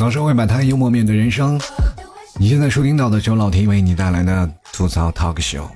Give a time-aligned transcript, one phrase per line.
[0.00, 1.60] 槽社会百态，幽默面对人生。
[2.38, 5.68] 你现在收听到的是老 T 为你带来的吐槽 Talk Show。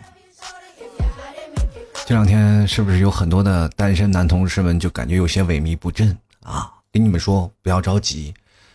[2.06, 6.72] 这两天是不是有很多的单身男同事们就感觉有些萎靡不振啊？
[6.90, 8.32] 跟你们说，不要着急，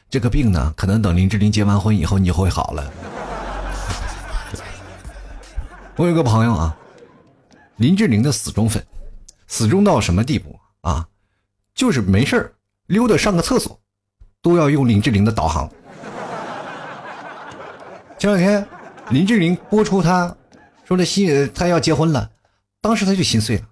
[0.08, 2.94] 这个病呢，可能等林志玲结完婚以后，你就会好了。
[5.96, 6.78] 我有个朋友啊，
[7.78, 8.86] 林志玲的死忠粉，
[9.48, 11.08] 死忠到什么地步啊？
[11.74, 12.54] 就是没事
[12.86, 13.80] 溜达上个厕所，
[14.42, 15.70] 都要用林志玲的导航。
[18.18, 18.68] 前两天，
[19.10, 20.36] 林志玲播出她
[20.84, 22.30] 说的心，她要结婚了，
[22.82, 23.64] 当时她就心碎了。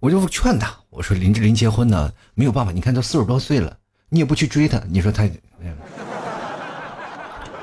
[0.00, 3.76] 我就劝她，我说林志玲结婚呢没有办法，你看都四十多岁了，
[4.08, 5.28] 你也不去追她，你说她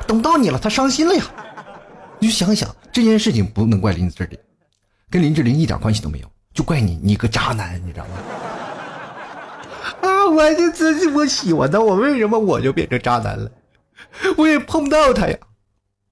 [0.05, 1.23] 等到你了，她伤心了呀。
[2.19, 4.37] 你就想想这件事情，不能怪林志玲，
[5.09, 8.11] 跟林志玲一点关系都没有，就怪你，你个渣男，你知道吗？
[10.05, 13.51] 啊，我就自己我喜欢他，我为什么我就变成渣男了？
[14.37, 15.37] 我也碰不到他呀。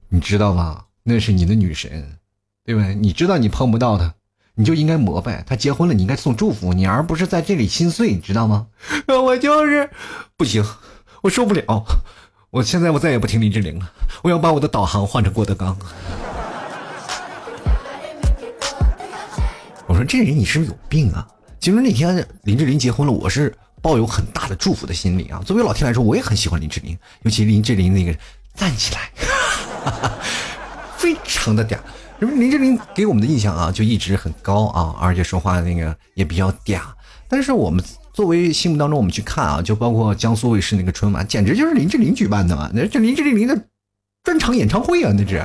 [0.09, 0.86] 你知道吗？
[1.03, 2.17] 那是你的女神，
[2.66, 2.95] 对不对？
[2.95, 4.14] 你知道你碰不到他，
[4.55, 8.67] 你就应该膜拜他结婚了，你应该送祝福你，而不是在这里心碎，你知道吗？
[9.08, 9.89] 我就是
[10.38, 10.64] 不行，
[11.21, 11.86] 我受不了。
[12.52, 15.77] 我现在我再也不听林志玲了，我要把我的导航换成郭德纲。
[19.88, 21.27] 我说这人你是不是有病啊？
[21.59, 23.53] 其实那天林志玲结婚了，我是
[23.84, 25.39] 抱有很大的祝福的心理啊。
[25.45, 28.17] 作为老 T 来说，我也很喜欢林志玲，尤其林志玲那个
[28.56, 29.12] 站起来。
[30.98, 31.78] 非常的嗲，
[32.22, 36.80] 因为林志玲给我们的印象啊，就一直很高啊，而且说话那个也比较嗲。
[37.28, 43.66] 但是我们作为心目当中，我们去看啊，就包括江苏卫视那个春晚，简直就是林志玲举办的嘛，那这林志玲的
[44.23, 45.44] 专场演唱会啊，那是，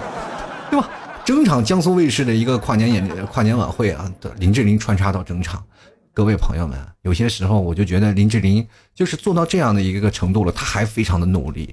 [0.71, 0.89] 对吧？
[1.25, 5.61] 整场江苏卫视的一个跨年演跨年晚会啊，林志玲穿插到整场。
[6.19, 11.73] 各位朋友们，有些时候我就觉得林志玲就是做到这样的一个程度了，她还非常的努力。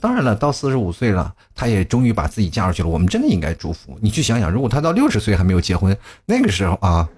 [0.00, 2.88] 当然了，到四十五岁了，她也终于把自己嫁出去了。
[2.88, 3.96] 我们真的应该祝福。
[4.02, 5.96] 你去想想，如果她到六十岁还没有结婚，
[6.26, 7.08] 那个时候啊。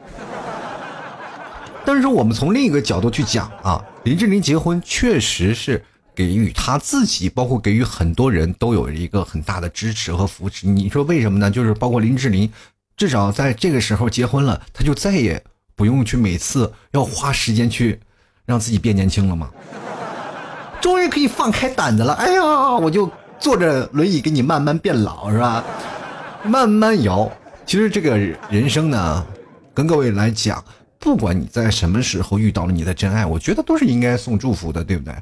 [1.87, 5.83] 但是我们从另一个角度去讲啊，林志玲结婚确实是
[6.15, 10.67] 给予她自己，包括给予很多人都有一个很大的支持和扶持。
[10.67, 11.51] 你说为什么呢？
[11.51, 12.53] 就是包括林志玲，
[12.99, 15.43] 至少在这个时候结婚了，她就再也
[15.77, 18.01] 不用去每次要花时间去
[18.45, 19.51] 让自己变年轻了吗？
[20.81, 22.43] 终于可以放开胆子了，哎呀，
[22.77, 25.63] 我就坐着轮椅给你慢慢变老，是吧？
[26.43, 27.31] 慢慢摇。
[27.65, 29.27] 其实这个人生呢，
[29.75, 30.65] 跟各位来讲，
[30.99, 35.15] 不管你在什么时候遇到了你的真爱，我觉得都是应该送祝福的，对不对？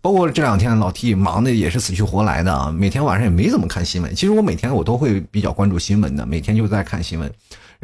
[0.00, 4.14] 包括这两天老 T 忙的也是死去活来的啊，每天晚上也没怎么看新闻。
[4.14, 7.32] 其实我每天我都会比较关注新闻的，每天就在看新闻。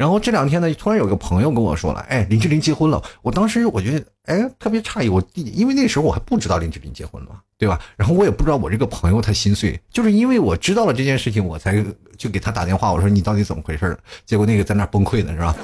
[0.01, 2.99] 然后这两天呢，突然有个朋友跟我说了，哎，林志玲结婚了。
[3.21, 5.07] 我当时我觉得，哎，特别诧异。
[5.07, 7.79] 我因为那时候我还不知道林志玲结婚了，对吧？
[7.95, 11.85] 然后我也不知道我这个朋友他心碎，就是因为我知道了这件事情，我才
[12.17, 13.95] 就给他打电话，我说你到底怎么回事？
[14.25, 15.55] 结果那个在那崩溃呢，是吧？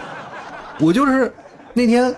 [0.80, 1.30] 我就是
[1.74, 2.16] 那天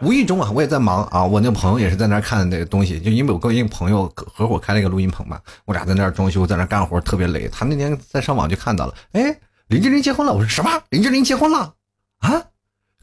[0.00, 7.48] 无意中啊，我也在忙啊，我那朋友也是在那看那个东西，就因为我跟一个朋友合伙开了一个录音棚嘛，我俩在那装修，在那干活，特别累。
[7.52, 9.38] 他那天在上网就看到了，哎。
[9.68, 10.82] 林志玲结婚了，我说什么？
[10.90, 11.74] 林志玲结婚了
[12.18, 12.42] 啊？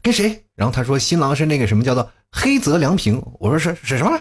[0.02, 0.44] 跟谁？
[0.54, 3.22] 然后他说新郎是那个什么叫做黑泽良平。
[3.38, 4.18] 我说是是什么？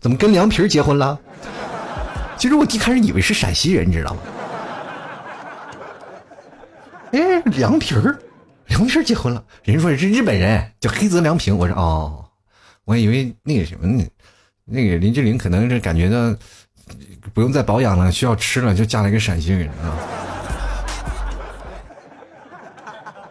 [0.00, 1.18] 怎么跟凉皮结婚了？
[2.36, 4.20] 其实我一开始以为是陕西人，你知道吗？
[7.12, 8.18] 哎，凉皮儿，
[8.66, 9.42] 凉皮儿结婚了。
[9.64, 11.56] 人家说是日本人，叫黑泽良平。
[11.56, 12.24] 我说哦，
[12.84, 14.06] 我以为那个什么呢？
[14.66, 16.36] 那个林志玲可能是感觉到
[17.32, 19.96] 不用再保养了，需要吃了，就嫁了一个陕西人啊。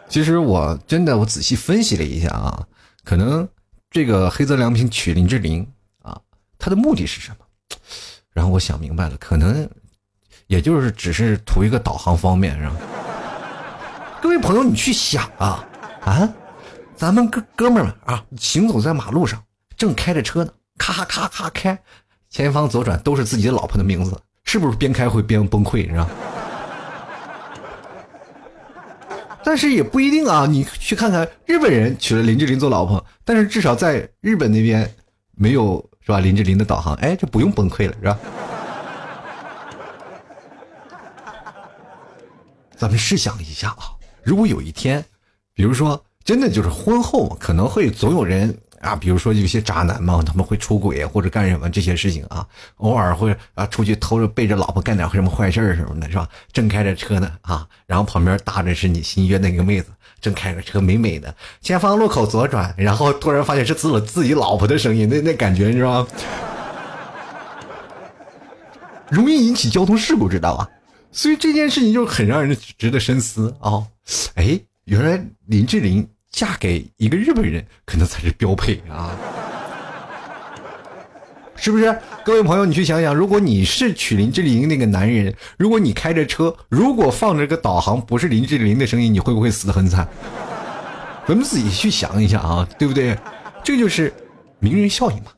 [0.10, 2.66] 其实我真的我仔细分析了一下啊，
[3.04, 3.48] 可能
[3.92, 5.68] 这个黑泽良平娶林志玲
[6.02, 6.20] 啊，
[6.58, 7.38] 他的目的是什么？
[8.34, 9.70] 然后我想明白了，可能
[10.48, 12.76] 也就是只是图一个导航方便，是吧？
[14.22, 15.64] 各位朋友，你去想啊
[16.02, 16.34] 啊，
[16.96, 19.44] 咱们哥哥们儿啊，行走在马路上，
[19.76, 21.78] 正开着车呢，咔咔咔咔开，
[22.30, 26.10] 前方左转都是自己的老婆的名字，是不是边开会边崩溃，是吧？
[29.48, 34.94] 但是也不一定啊，你去看看日本人娶了林志玲做老婆，但是至少在日本那边
[35.38, 36.20] 没有是吧？
[36.20, 38.20] 林志玲的导航，哎，就不用崩溃了，是吧？
[42.76, 45.02] 咱们试想一下啊，如果有一天，
[45.54, 48.54] 比如说真的就是婚后可能会总有人。
[48.82, 52.46] 啊，比如说有些渣男嘛，他们会出轨或者干什么这些事情啊，
[52.78, 56.28] 偶尔会啊出去偷着背着老婆干点什么坏事什么的，是吧？
[56.52, 59.90] 正开着车呢啊，然后旁边搭着是你新约那个妹子，
[60.22, 66.08] 正开着车美美的，前方路口左转，然后突然发现是自我自己老婆的声音，那那感觉你知道吗？
[69.10, 70.70] 容易引起交通事故，知道吧？
[71.12, 73.84] 所以这件事情就很让人值得深思啊！
[74.36, 79.10] 哎，原来林志玲嫁给一个日本人，可能才是标配啊！
[81.58, 82.00] 是不是？
[82.24, 90.08] 各位朋友，你去想想，如果你是娶林志玲那个男人，如果你开着车，如果放着个导航不是林志玲的声音，你会不会死得很惨？
[91.28, 93.18] 咱们自己去想一想啊，对不对？
[93.64, 94.14] 这就是
[94.60, 95.32] 名人效应嘛。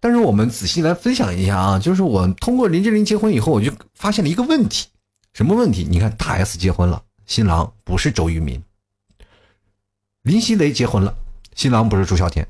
[0.00, 4.86] 但是我们仔细来分享一下啊，就是我通过林志玲结婚以后，我就发现了一个问题，
[5.34, 5.86] 什么问题？
[5.86, 8.58] 你看大 S 结婚了，新郎不是周渝民；
[10.26, 11.16] 林熙蕾结婚了，
[11.54, 12.44] 新郎不是朱孝天；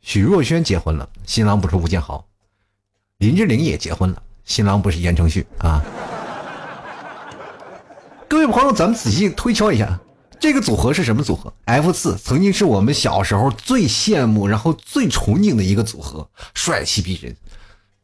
[0.00, 2.24] 许若萱结婚了，新郎不是吴建豪；
[3.18, 5.80] 林志玲也结婚了，新郎不是言承旭啊。
[8.26, 10.00] 各位朋友，咱们仔细推敲一下。
[10.40, 17.36] 这个组合是什么组合？F 四曾经是我们小时候最羡慕，然后最憧憬的一个组合，帅气逼人。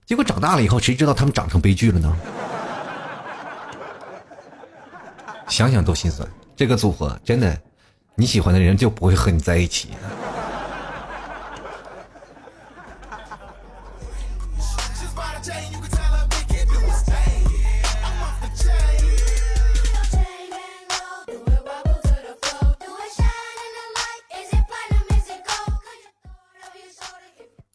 [0.05, 2.17] 结果长大了以后，谁知道他们长成悲剧了呢？
[5.49, 6.29] 想想都心酸。
[6.55, 7.61] 这个组合真的，
[8.19, 9.91] 你喜欢的人就不会和你在一起。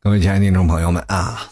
[0.03, 1.47] 各位亲爱的听众朋友们啊，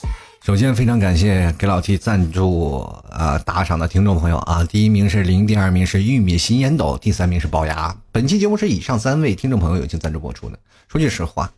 [0.49, 2.79] 首先非常感谢给老 T 赞助
[3.11, 7.95] 啊打赏的听众朋友啊，第一名是零，第二名是玉米新烟斗，第三名是龅牙。
[8.11, 10.57] 本期节目是以上三位听众朋友友情赞助播出的。
[10.87, 11.53] 说句实话，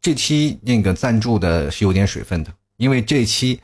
[0.00, 3.60] 这期那个赞助的是有点水分的，因为这期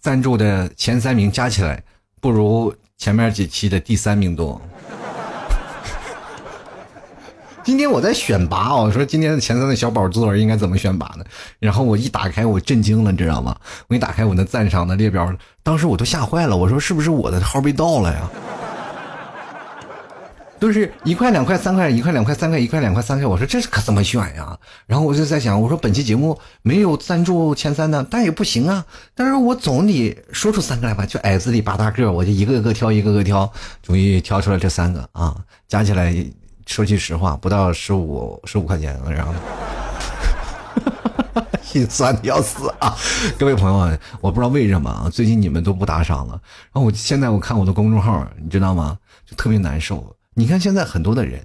[0.00, 1.80] 赞助的前三名加起来
[2.20, 4.60] 不如前面几期的第三名多。
[7.62, 11.24] 今天我在选拔，我说今天的前三的小宝座应该怎么选拔呢？
[11.58, 13.54] 然后我一打开，我震惊了，你知道吗？
[13.88, 16.56] 我一打开我那赞赏的列表，当时我都吓坏了。
[16.56, 18.30] 我说是不是我的号被盗了呀？
[20.58, 24.58] 都是一块两块三块一块两块三块一块两块三块，我说这是可怎么选呀？
[24.86, 28.84] 然后我就在想，我说本期节目没有赞助前三的，但也不行啊。
[29.14, 33.50] 但是我总得说出三个来吧，就矮子里拔大个，我就一个个挑，一个个挑，
[33.82, 35.36] 终于挑出了这三个啊，
[35.68, 36.14] 加起来。
[36.70, 39.34] 说句实话，不到十五十五块钱，然后
[41.64, 42.96] 心酸的要死啊！
[43.36, 46.40] 各位朋友，我不知道为什么啊，最近你们都不打赏了。
[46.72, 48.96] 然后我现在我看我的公众号，你知道吗？
[49.26, 50.14] 就特别难受。
[50.34, 51.44] 你看现在很多的人，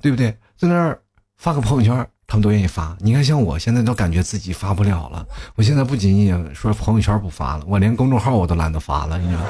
[0.00, 0.30] 对不对？
[0.56, 0.96] 在那儿
[1.36, 2.96] 发个朋友圈，他们都愿意发。
[3.00, 5.26] 你看像我现在都感觉自己发不了了。
[5.56, 9.40] 我现在不仅仅说朋友圈不发了，我连公众号我都懒得发了，你知道。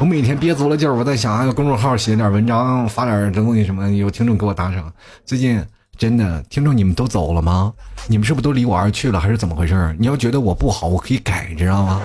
[0.00, 4.90] 我每天憋足了劲儿，我在想，哎，公众号写点文章，发点东西什么，有听众给我打赏。
[5.26, 5.62] 最近
[5.98, 7.70] 真的听众你们都走了吗？
[8.08, 9.94] 你们是不是都离我而去了，还是怎么回事？
[9.98, 12.00] 你要觉得我不好，我可以改，知道吗？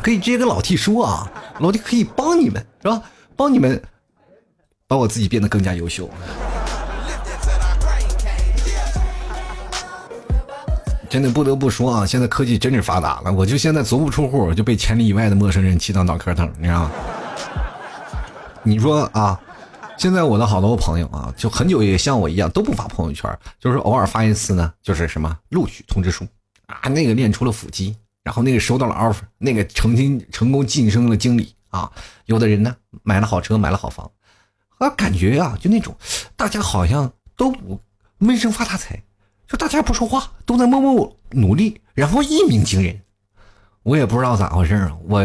[0.00, 1.28] 可以直接跟老 T 说啊，
[1.58, 3.02] 老 T 可以帮你们，是吧？
[3.34, 3.82] 帮你们
[4.86, 6.08] 把我自己变得更加优秀。
[11.16, 13.32] 真的不得不说啊，现在科技真是发达了。
[13.32, 16.90] 我就现在足不出户，就被千里以外的陌生人气到脑壳疼，你知道吗？
[18.62, 19.40] 你说啊，
[19.96, 26.22] 现在我的好多朋友啊，就很久也像我一样都不发朋友圈，就是偶尔发一次呢，就是什么录取通知书
[26.66, 31.90] 啊，那个练出了腹肌，然后那个收到了 offer，那个成经成功晋升了经理啊，
[32.26, 34.10] 有的人呢买了好车，买了好房，
[34.76, 35.96] 啊，感觉啊，就那种
[36.36, 37.80] 大家好像都不
[38.18, 39.02] 闷声发大财。
[39.48, 43.00] 就大家不说话，都在默默努力，然后一鸣惊人。
[43.82, 45.24] 我也不知道咋回事我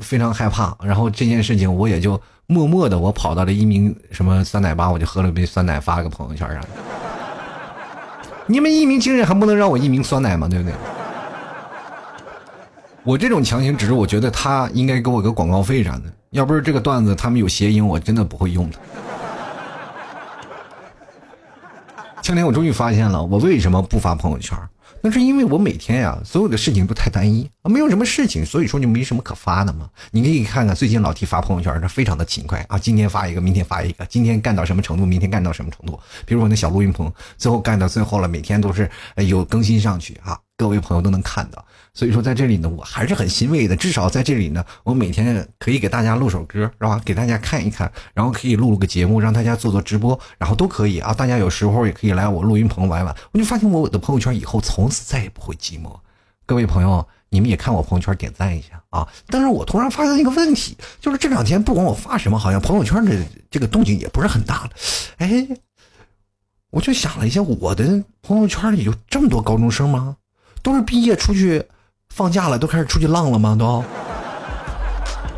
[0.00, 0.76] 非常害怕。
[0.82, 6.68] 然后这件事情，我也就默默的，我跑到了一鸣什么酸奶吧，我就喝了杯酸奶，发了个朋友圈啥的。
[8.46, 10.48] 你们一鸣惊人，还不能让我一鸣酸奶吗？
[10.48, 10.74] 对不对？
[13.02, 16.02] 我这种强行，只是我觉得他应该给我个广告费啥的。
[16.30, 18.78] 要不是这个段子他们有谐音，我真的不会用的。
[22.30, 24.56] 这天我终于发现了，我为什么不发朋友圈？
[25.02, 29.88] 那是因为我每天呀，所有的事情都太单一，啊没有什么事情，所以说就没什么可发的嘛。
[30.10, 35.98] 你可以看看最近老 T 发朋友圈，他非常的勤快啊，今天发一个，明天发一个，今天干到什么程度，明天干到什么程度。
[36.24, 41.64] 比如我那小录音棚，最后干到最后了，每天都是有更新上去啊，各位朋友都能看到。
[41.92, 43.76] 所以说在这里呢，我还是很欣慰的。
[43.76, 46.98] 至少在这里呢，我每天可以给大家录首歌，是吧？
[47.04, 51.12] 给大家看一看，然后可以录个节目，让大家做做直播，然后都可以啊。
[51.12, 53.14] 大家有时候也可以来我录音棚玩玩。
[53.32, 55.94] 我就发现我的朋友圈以后从此再也不会寂寞。
[56.46, 59.08] 各位朋友，你们也看我朋友圈，点赞一下啊！
[59.28, 63.16] 但是我突然发现一个问题，就是这两天不管我发什么，好像朋友圈的
[63.50, 64.70] 这个动静也不是很大了。
[65.18, 65.48] 哎，
[66.70, 70.16] 我就想了一下，我的朋友圈里有这么多高中生吗？
[70.62, 71.64] 都是毕业出去。
[72.12, 73.54] 放假了都开始出去浪了吗？
[73.56, 73.84] 都，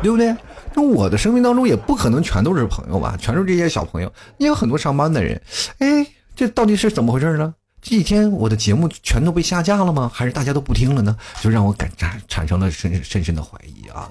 [0.01, 0.35] 对不对？
[0.73, 5.39] 那我的生命当中也不可能全都是朋友吧，全是这些小朋友，也有很多上班的人。
[5.77, 6.03] 哎，
[6.35, 7.53] 这到底是怎么回事呢？
[7.83, 10.09] 这几天我的节目全都被下架了吗？
[10.11, 11.15] 还是大家都不听了呢？
[11.41, 14.09] 就让我感产产生了深深深的怀疑啊。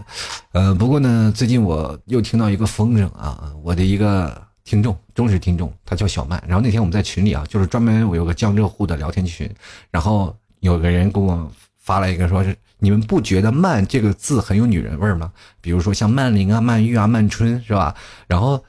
[0.53, 6.43] 呃，不过呢，最近我又听到一个风声啊，我的一个听众，忠实听众，他叫小曼。
[6.47, 9.51] 然后那天我们在群里啊，就是专门我有个江浙沪的聊天群，
[9.91, 15.33] 然后有个人给我发了一个，说是你们不觉得“曼”这个字很有女人味吗？
[15.63, 17.97] 比如说像曼玲啊、曼玉啊、曼春是吧？
[18.27, 18.63] 然后。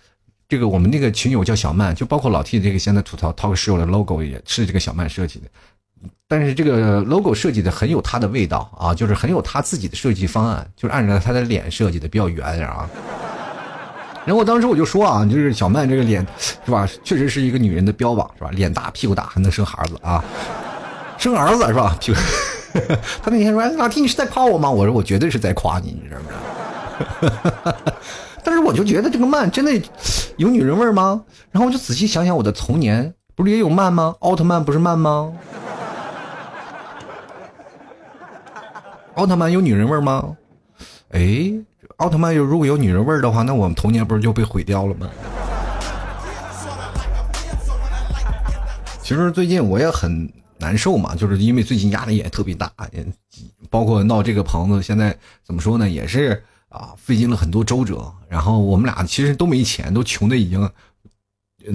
[0.54, 5.46] 这个我们那个群友叫小曼，就包括老 T 这个现在吐槽 talk show 的 logo 也是这个小曼设计的，
[6.28, 12.88] 但是这个 logo 设计的很有他的味道啊，就是很有他自己的设计方案，就是按照他的脸设计的比较圆啊。
[14.28, 18.52] 然后当时我就说啊，就是小曼这个脸是吧，确实是一个女人的标榜是吧？
[18.52, 20.24] 脸大屁股大还能生孩子啊，
[21.18, 21.98] 生儿子是吧？
[22.00, 22.20] 屁股。
[23.24, 24.70] 他那天说老 T 你是在夸我吗？
[24.70, 27.74] 我说我绝对是在夸你，你知道吗？
[28.44, 29.72] 但是我就觉得这个慢真的
[30.38, 31.24] 有女人味吗？
[31.52, 34.16] 然后我就仔细想想我的童年，不是也有慢吗？
[34.20, 35.34] 奥特曼不是慢吗？
[39.16, 40.36] 奥特曼有女人味吗？
[41.12, 41.54] 哎，
[41.98, 45.08] 奥特曼有如果有女人味的话，那我们童年不是就被毁掉了吗？
[49.02, 52.72] 其实最近我也很难受嘛，就是因为最近压力也特别大，
[53.70, 56.44] 包括闹这个棚子，现在怎么说呢，也是。
[56.74, 60.68] 啊，费尽了很多周折，然后我们俩其实都没钱，都穷的已经，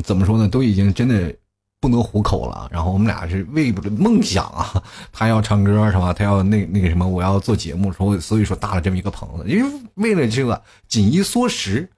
[0.02, 1.32] 怎么说呢，都已经真的
[1.78, 2.68] 不能糊口了。
[2.68, 6.12] 然后我们俩是为了梦想啊，他要唱歌是吧？
[6.12, 11.88] 他要那那个什么，我要做节目，说所以说搭了这么一个棚子，因为为了这个紧衣缩食，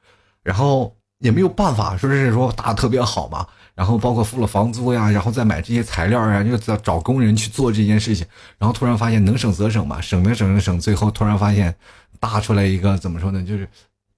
[0.43, 3.47] 然后也没有办法，说是说搭的特别好嘛。
[3.75, 8.27] 然后包括付了房租呀，然后再买这些材料呀，又找找工人去做这件事情，
[8.59, 11.75] 然后突然发现能省则省嘛，省着省着省，最后突然发现。
[12.21, 13.43] 搭出来一个怎么说呢？
[13.43, 13.69] 就是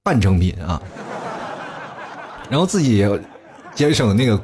[0.02, 0.82] 半成品啊，
[2.50, 3.08] 然后自己也
[3.74, 4.36] 节省那个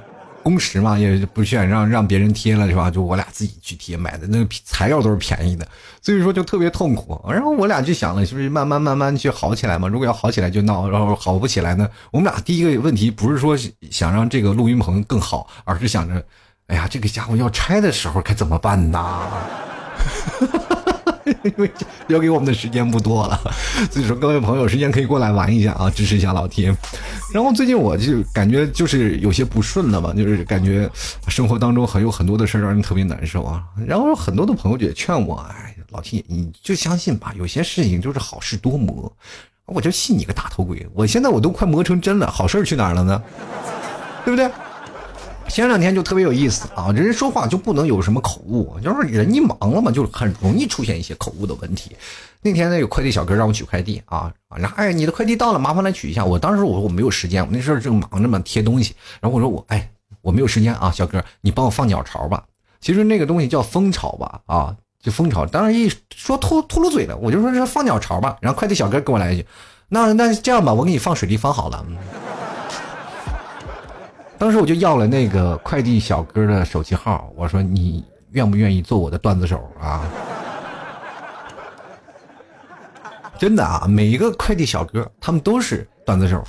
[0.43, 2.91] 工时嘛，也不想让让别人贴了是吧？
[2.91, 5.67] 就我俩自己去贴，买的那个材料都是便宜的，
[6.01, 7.21] 所以说就特别痛苦。
[7.29, 9.89] 然后我俩就想了，是不是慢慢慢慢去好起来嘛？
[9.89, 11.87] 如果要好起来就闹，然后好不起来呢？
[12.13, 13.55] 我们俩第一个问题不是说
[13.91, 16.25] 想让这个录音棚更好，而是想着，
[16.69, 19.29] 哎呀，这个家伙要拆的时候该怎么办呢？
[21.45, 21.71] 因为
[22.09, 23.41] 留给我们的时间不多了，
[23.91, 26.77] 所以说各位朋友，时间可以过来玩一下啊，支持一下老天。
[27.33, 30.91] 然后最近我就感觉就是有些不顺了嘛，就是感觉
[31.29, 33.63] 生活当中还有很多的事让人特别难受啊。
[33.87, 39.13] 然后很多的朋友也劝我，哎，老天，你就相信吧，有些事情就是好事多磨。
[39.67, 40.89] 我就信你个大头鬼！
[40.95, 43.23] 我现在我都快磨成真了，好事去哪儿了呢？
[44.25, 44.51] 对不对？
[45.49, 51.97] 前两天就特别有意思啊，人说话就不能有什么口误，就是人一忙了嘛，就很容易出现一些口误的问题。
[52.43, 56.25] 那天呢，有快递小哥让我取快递啊，然后哎，你的快递到了，麻烦来取一下。
[56.25, 58.95] 我当时我说我没有时间，我那时候正忙着嘛，贴东西。
[59.21, 59.91] 然后我说我哎，
[60.23, 62.45] 我没有时间啊，小哥，你帮我放鸟巢吧。
[62.81, 65.45] 其实那个东西叫蜂巢吧，啊，就蜂巢。
[65.47, 68.37] 当时一说秃秃噜嘴了，我就说是放鸟巢吧。
[68.41, 69.47] 然后快递小哥给我来一句，
[69.89, 71.85] 那那这样吧，我给你放水立方好了。
[74.39, 80.05] 当时我就要了那个快递小哥的手机号，我说你愿不愿意做我的段子手啊？
[83.37, 86.41] 真的啊，每一个快递小哥他们都是段子手，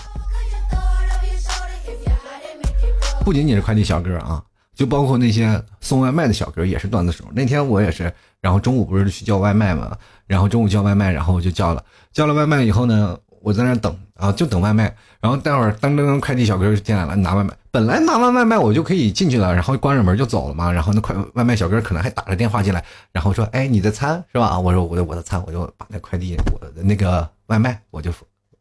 [3.26, 4.44] 不仅仅是快递小哥啊，
[4.76, 7.26] 就包括那些送外卖的小哥也是段子手。
[7.34, 13.18] 那天我也是，然后中午不是去叫外卖嘛，然后中午叫外卖，然后我就叫了，叫了外卖以后呢。
[13.42, 14.96] 我在那等啊，就等外卖。
[15.22, 17.54] 然后待会儿噔噔噔，快递小哥就进来了，拿外卖。
[17.72, 20.72] 本来拿完外卖我就可以进去了，然后关上门就走了嘛。
[20.72, 28.12] 然后那快外卖小哥可能还打着电话进来，然后说：“哎，你的餐是吧？”我说：“我的我的餐。”我就把那快递我的那个外卖我就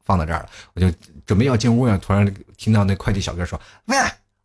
[0.05, 0.49] 放到这儿了。
[0.75, 0.91] 我就
[1.25, 3.97] 准备要进屋呀，突然听到那快递小哥说：“喂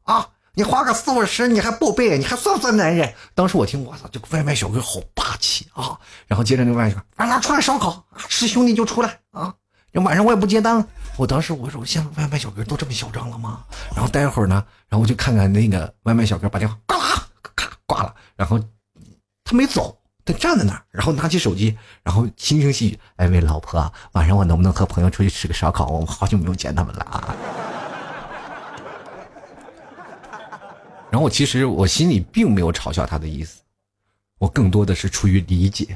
[0.03, 5.97] 啊，你花个四五十你还报备，你还算不算男人？”当时我听，我操，这个外卖小哥好霸气啊！
[6.27, 9.53] 然后接着那外卖说：“晚上出来烧烤，是兄弟就出来啊。”
[10.01, 10.87] 晚上我也不接单了。
[11.15, 13.63] 我当时我说，现在外卖小哥都这么嚣张了吗？
[13.95, 18.59] 然后待会儿呢，然后我就看看那个外卖小哥把电话嘎啦咔挂了，然后
[19.43, 19.95] 他没走，
[20.25, 25.85] 他站在那儿，然后拿起手机，然后轻声细语：“哎，喂，老婆，晚上我能不能和朋友出去吃个烧烤？
[25.85, 27.35] 我们好久没有见他们了啊。”
[31.11, 33.61] 然后我其实我心里并没有嘲笑他的意思，
[34.39, 35.95] 我更多的是出于理解。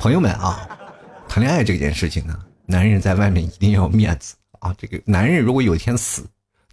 [0.00, 0.68] 朋友们啊。
[1.36, 4.74] 谈恋爱这件事情呢，男人在外面一定要面子啊！
[4.78, 6.26] 这个男人如果有一天死，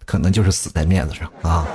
[0.06, 1.68] 可能就是死在面子上啊！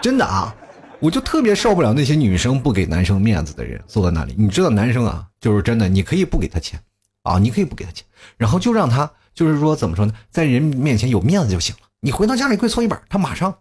[0.00, 0.56] 真的啊！
[0.98, 4.34] 我就特别受不了那些女生不给男生面子的人坐在那里。
[4.38, 6.82] 你知道，男生啊，就是真的，你可以不给他钱
[7.22, 8.02] 啊，你可以不给他钱，
[8.38, 11.82] 然后就让他就是说怎么说呢，在人面前有面子就行了。
[12.00, 13.54] 你回到家里跪搓衣板，他马上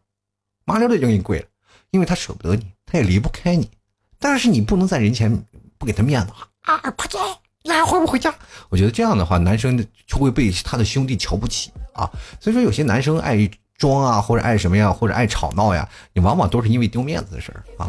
[0.64, 1.46] 麻溜的就给你跪了，
[1.92, 3.70] 因为他舍不得你，他也离不开你。
[4.18, 5.46] 但是你不能在人前
[5.78, 6.78] 不给他面子啊！
[6.96, 7.20] 快走，
[7.68, 8.34] 那还回不回家？
[8.70, 12.10] 我觉得这样的话，男生就会被他的兄弟瞧不起啊。
[12.40, 13.50] 所以说，有些男生爱。
[13.78, 17.88] 装啊，或者爱什么呀，或者爱吵闹呀，你往往都是因为丢面子的事儿啊。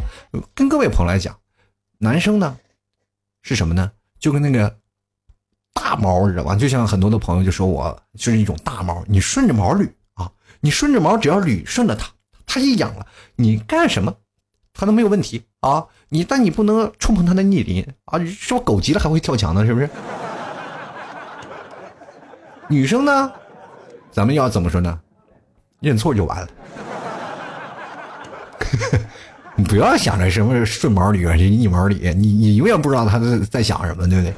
[0.55, 1.35] 跟各位朋友来讲，
[1.97, 2.59] 男生呢
[3.41, 3.91] 是什么呢？
[4.21, 4.77] 就跟那个
[5.73, 6.55] 大毛知道吧？
[6.55, 10.31] 就像很多的朋友就说我就是一种大毛，你顺着毛捋啊，
[10.61, 12.13] 你顺着毛只要捋顺了它，
[12.45, 13.07] 它一痒了，
[13.37, 14.15] 你干什么
[14.75, 15.85] 它都没有问题啊。
[16.09, 19.89] 你但你不能触碰它的逆鳞啊，说狗急了还会跳墙呢，是不是？
[22.69, 23.33] 女生呢，
[24.11, 24.99] 咱们要怎么说呢？
[25.81, 26.49] 认错就完了，
[29.55, 34.35] 你 不要想着什么顺毛捋这逆毛捋，你你永远不知道他在在想什么，对不对？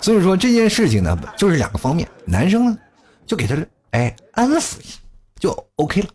[0.00, 2.78] 所以说这件事情呢，就是两个方面，男生呢
[3.26, 3.54] 就给他
[3.90, 4.98] 哎安抚一下
[5.38, 6.08] 就 OK 了。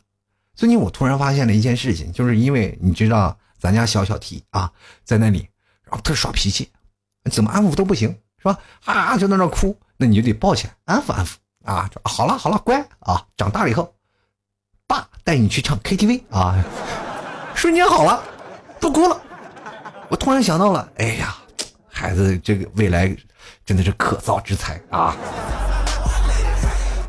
[0.55, 4.71] 最近我突然发现了一件事情，就是因为你知道咱家小小 T 啊
[5.03, 5.49] 在那里，
[5.83, 6.71] 然后他耍脾气，
[7.29, 8.57] 怎么安抚都不行，是吧？
[8.85, 11.33] 啊就在那哭，那你就得抱起来安抚安抚。
[11.65, 13.25] 啊，好了好了，乖啊！
[13.35, 13.91] 长大了以后，
[14.85, 16.63] 爸带你去唱 KTV 啊，
[17.55, 18.23] 瞬间好了，
[18.79, 19.19] 不哭了。
[20.07, 21.35] 我突然想到了，哎呀，
[21.87, 23.17] 孩子这个未来
[23.65, 25.17] 真的是可造之材啊！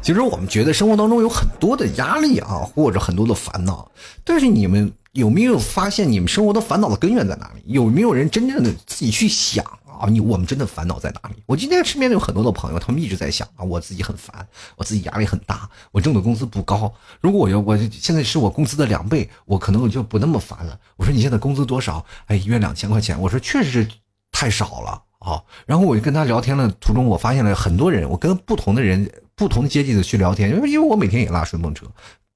[0.06, 3.90] 其实我们觉得生活当中有很多的压力啊，或者很多的烦恼，
[4.22, 7.62] 但是你们有没有发现，你们生活的烦恼的根源在哪里？
[7.64, 9.64] 有没有人真正的自己去想？
[9.84, 11.42] 啊，你我们真的烦恼在哪里？
[11.44, 16.94] 我今天身边有很多的朋友，他们一直在想啊，我自己很烦，我自己压力很大，我挣的工资不高。
[17.20, 20.78] 如果我要我现在是我工资的两倍，我可能我就不那么烦了。
[20.94, 22.06] 我说你现在工资多少？
[22.26, 23.20] 哎，一月两千块钱。
[23.20, 23.88] 我说确实是
[24.30, 25.42] 太少了啊。
[25.66, 31.86] 然后我就跟他聊天的途中，我发现了很多人，我跟不同的人、不同阶级的去聊天，因为因为我每天也拉顺风车，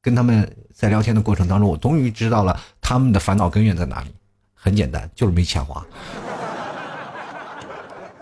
[0.03, 4.09] 跟他们在聊天的过程当中，我终于知道了他们的烦恼根源在哪里。
[4.55, 5.83] 很简单，就是没钱花。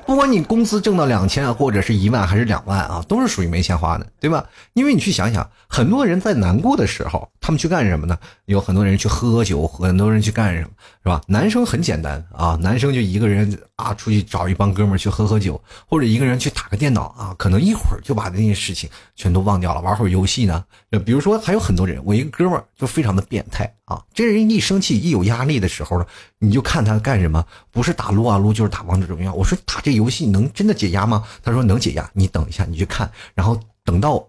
[0.07, 4.47] 不管你工资挣到两千或者是一万还是两万啊，都是属于没钱花的，对吧？
[4.73, 8.17] 因为你去想想，很多人在难过的时候，他们去干什么呢？
[8.47, 10.69] 有很多人去喝酒，很多人去干什么，
[11.03, 11.21] 是吧？
[11.27, 20.64] 男生很简单啊，男生就一个人啊，出去找一帮哥们去喝喝酒，或者一个人去打个电脑啊，可能一会儿就把那些事情全都忘掉了，玩会儿游戏呢。
[21.07, 26.05] 比如说，还有很多人，我一个哥们就非常的变态啊，这人一生气、一有压力的时候呢，
[26.41, 29.33] 你就看他干什么，不是打撸啊撸，就是打王者荣耀。
[29.33, 31.25] 我说打这游戏能真的解压吗？
[31.45, 32.11] 他说能解压。
[32.12, 34.29] 你等一下，你去看，然后等到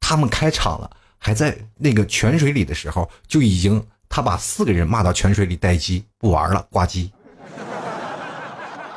[0.00, 7.12] 他们开场了，还在那个泉水里的时候，就已经他把四个人骂到泉水里待机，不玩了，挂机。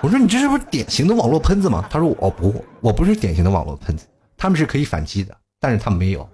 [0.02, 1.86] 我说你这是不是典型的网络喷子吗？
[1.90, 6.28] 他说我不，我不是典型的网络喷子，他们是可以反击的，但是他们没有。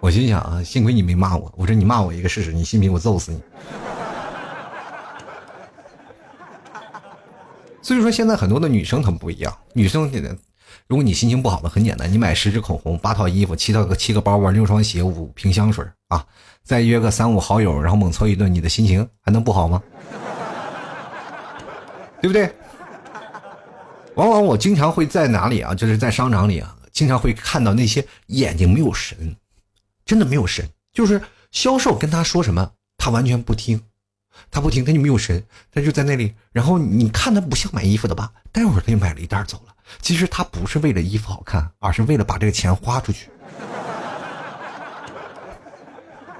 [0.00, 1.50] 我心想啊，幸亏你没骂我。
[1.56, 3.40] 我说你骂我一个试试，你信不信我揍死你？
[7.80, 10.36] 所以说现在很多的女生她们不一样，女生现在，
[10.88, 16.24] 如果你心情不好的，很简单，你买十支口红、八套衣服、七套个七个包包、六双鞋、五瓶香水啊，
[16.62, 19.82] 再约个三五好友，然后猛搓一顿，你的心情还能不好吗？
[22.22, 22.54] 对不对？
[24.14, 25.74] 往往我经常会在哪里啊？
[25.74, 29.36] 就是在商场里啊，经常会看到那些眼睛没有神。
[30.04, 31.20] 真的没有神，就是
[31.50, 33.82] 销售跟他说什么，他完全不听，
[34.50, 36.34] 他不听，他就没有神，他就在那里。
[36.52, 38.32] 然后你看他不像买衣服的吧？
[38.52, 39.74] 待会儿他就买了一袋走了。
[40.00, 43.28] 其实他不是为了衣服好看，而是为了把这个钱花出去。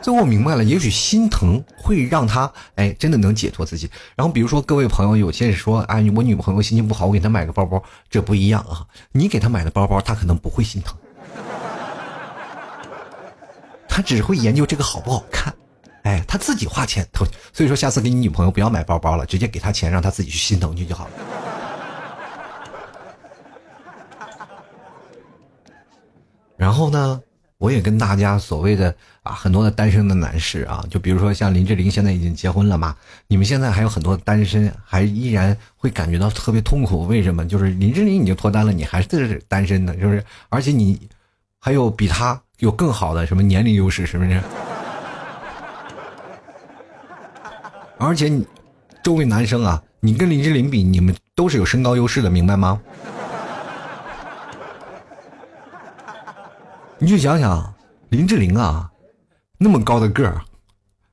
[0.02, 3.90] 最后我明白了，也许心疼会让他哎，真的能解脱自己。
[4.14, 8.86] 然后比如说各位朋友，有些人说哎，我女朋友心情不好，我给她买个包包，这不一样啊。
[9.12, 10.96] 你给她买的包包，她可能不会心疼。
[13.88, 15.54] 他只会研究这个好不好看，
[16.06, 21.10] 哎，他自己花钱，投，所以说下次给你女朋友不要买包包了，直接给她钱，让她自己去心疼去就好了。
[26.56, 27.20] 然后呢，
[27.58, 32.94] 我也跟大家所谓的啊，很多的单身的男士啊，就比如说像林志玲现在已经结婚了嘛，
[33.26, 37.44] 你们现在还有很多单身，还依然会感觉到特别痛苦，为什么？
[37.48, 41.08] 就是林志玲已经脱单了，你还是单身的，就是而且你
[41.58, 42.40] 还有比他。
[42.60, 44.40] 有更好的什么年龄优势是不是？
[47.98, 48.46] 而且你
[49.02, 52.80] 周围男生啊，你跟林志玲比，你们都是有身高优势的，明白吗？
[56.98, 57.74] 你去想想，
[58.10, 58.90] 林志玲啊，
[59.58, 60.40] 那么高的个儿，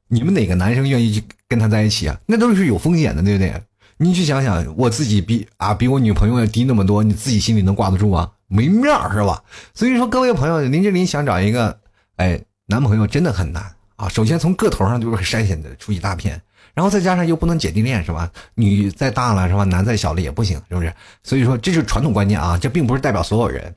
[0.07, 2.19] 你们哪个男生愿意去跟她在一起啊？
[2.25, 3.53] 那都是有风险的，对不对？
[3.97, 8.29] 你去想想，我自己比啊比我女朋友要低那么多，你自己心里能挂得住啊？
[8.47, 9.41] 没面儿是吧？
[9.73, 11.79] 所以说，各位朋友，林志玲想找一个
[12.17, 13.63] 哎男朋友真的很难
[13.95, 14.09] 啊。
[14.09, 16.41] 首先从个头上就是筛选的出一大片，
[16.73, 18.29] 然后再加上又不能姐弟恋是吧？
[18.55, 19.63] 女再大了是吧？
[19.63, 20.93] 男再小了也不行，是不是？
[21.23, 23.73] 所以说这是传统观念啊，这并不是代表所有人。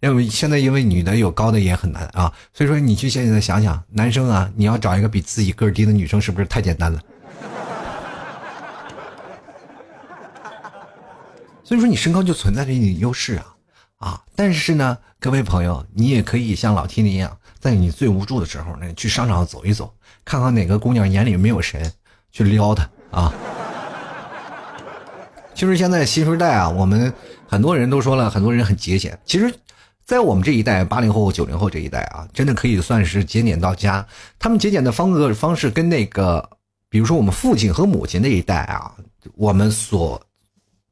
[0.00, 7.02] 因为现在因为女的有高的也很难啊，所以说你去现在想想，男生啊，你要找一个比自己个儿低的女生，是不是太简单了？
[11.64, 13.46] 所以说你身高就存在着一点优势啊，
[13.98, 14.22] 啊！
[14.36, 19.92] 但是呢，各位朋友，你也可以像老 T 那样，在你最无助的时候呢，去商场走一走，
[20.24, 21.92] 看看哪个姑娘眼里没有神，
[22.30, 23.32] 去撩他啊。
[25.54, 27.12] 其实现在新时代啊，我们
[27.46, 29.18] 很多人都说了，很多人很节俭。
[29.24, 29.54] 其实。
[30.08, 34.06] 在我们这一代，八零后、九零后这一代啊，真的可以算是节俭到家。
[34.38, 36.48] 他们节俭的方个方式跟那个，
[36.88, 38.90] 比如说我们父亲和母亲那一代啊，
[39.34, 40.18] 我们所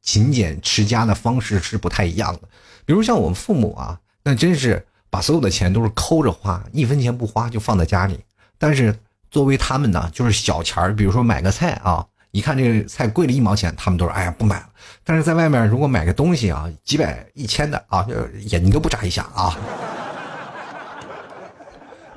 [0.02, 2.42] 勤俭持家的方式是不太一样的。
[2.84, 8.20] 比如像我们父母啊，那真是把所有的钱都是抠着花，一分钱不花就放在家里。
[8.58, 8.94] 但是
[9.30, 12.04] 作为他们呢，就是小钱儿，比如说买个菜啊。
[12.32, 14.68] 一看这个菜贵了一毛钱，他们都说：“哎呀，不买了。”
[15.02, 18.06] 但是在外面如果买个东西啊，几百、一千的啊，
[18.48, 19.56] 眼睛都不眨一下啊。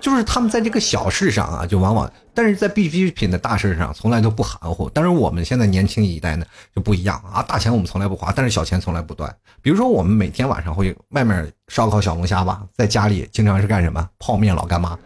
[0.01, 4.89] 就是他们在这个小事上啊，就往往；但是在必需品的大事上，从来都不含糊。
[4.93, 6.45] 但是我们现在年轻一代呢，
[6.75, 9.33] 就不一样啊，大钱我们从来不花，但是小钱从来不断。
[9.61, 14.05] 比如说，我们每天晚上会外面烧烤小龙虾吧，在家里经常是干什么？
[14.19, 14.99] 泡面老干妈。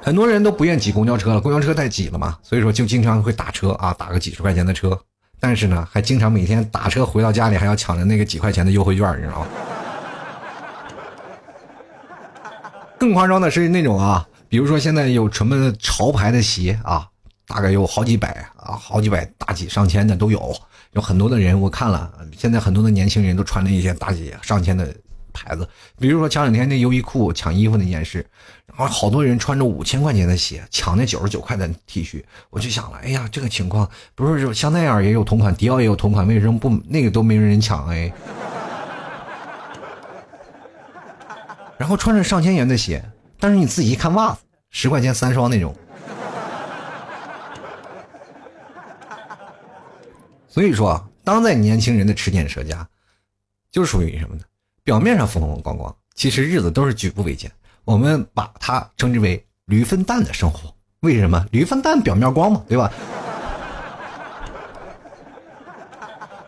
[0.00, 4.98] 很多人都不愿挤公交车了，公交车太挤了嘛，所以说就经常会打车啊，打个几十块钱的车。
[5.40, 9.46] 但是呢，还经常每天打车回到家里还要抢着那个几块钱的优惠券，你知道吗？
[12.98, 17.06] 更夸张的是那种啊，比如说现在有什么潮牌的鞋啊，
[17.46, 20.54] 大概有好几百啊，好几百大几上千的都有。
[20.92, 24.92] 有很多的人我看了，现在很多的年轻人都穿着一些大几上千的。
[25.38, 28.26] 牌子，比如说前两天那优衣库抢衣服那件事，
[28.66, 38.12] 然后好多人穿着五千块钱的鞋抢那九十九块的 T 恤，我就想了，哎呀，这个情况不是香奈儿也有同款，迪奥也有同款，为什么不那个都没人抢哎？
[41.78, 43.04] 然后穿着上千元的鞋，
[43.38, 45.72] 但是你自己一看袜子，十块钱三双那种，
[50.48, 52.88] 所以说，当代年轻人的持俭舍家，
[53.70, 54.42] 就属于什么呢？
[54.88, 57.52] 表面上风风光光，其实日子都是举步维艰。
[57.84, 60.74] 我们把它称之为“驴粪蛋”的生活。
[61.00, 61.44] 为什么？
[61.50, 62.90] 驴粪蛋表面光嘛，对吧？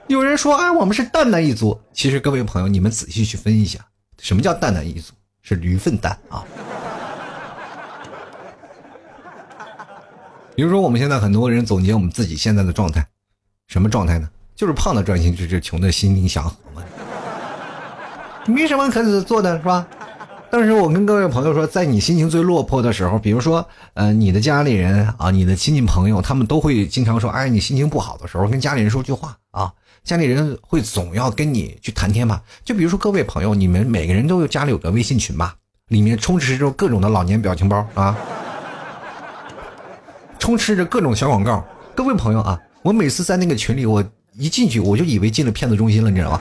[0.09, 3.79] 有人说：“哎，我们是蛋蛋一族。”其实各位朋友，你们仔细去分析一下，
[4.18, 5.12] 什么叫蛋蛋一族？
[5.42, 6.42] 是驴粪蛋啊！
[10.57, 13.07] 比如说，我们现在很多人总结我们自己现在的状态，
[13.66, 14.26] 什么状态呢？
[14.57, 16.83] 就是胖的专心致志，穷的心灵祥和嘛。
[18.46, 19.87] 没什么可做的是吧？
[20.50, 29.72] 但是我跟各位朋友说，在你心情最落魄的时候，比如说，呃，你的家里人啊，你的亲戚朋友，他们都会经常说，哎，你心情不好的时候，跟家里人说句话啊，
[30.03, 32.42] 家里人会总要跟你去谈天吧。
[32.64, 35.55] 就比如说各位朋友，你们每个人都有家里有个微信群吧，
[35.87, 38.16] 里面充斥着各种的老年表情包啊，
[40.40, 41.64] 充斥着各种小广告。
[41.94, 44.03] 各位朋友啊，我每次在那个群里，我
[44.37, 46.40] 一进去，我就以为进了骗子中心了，你知道吗？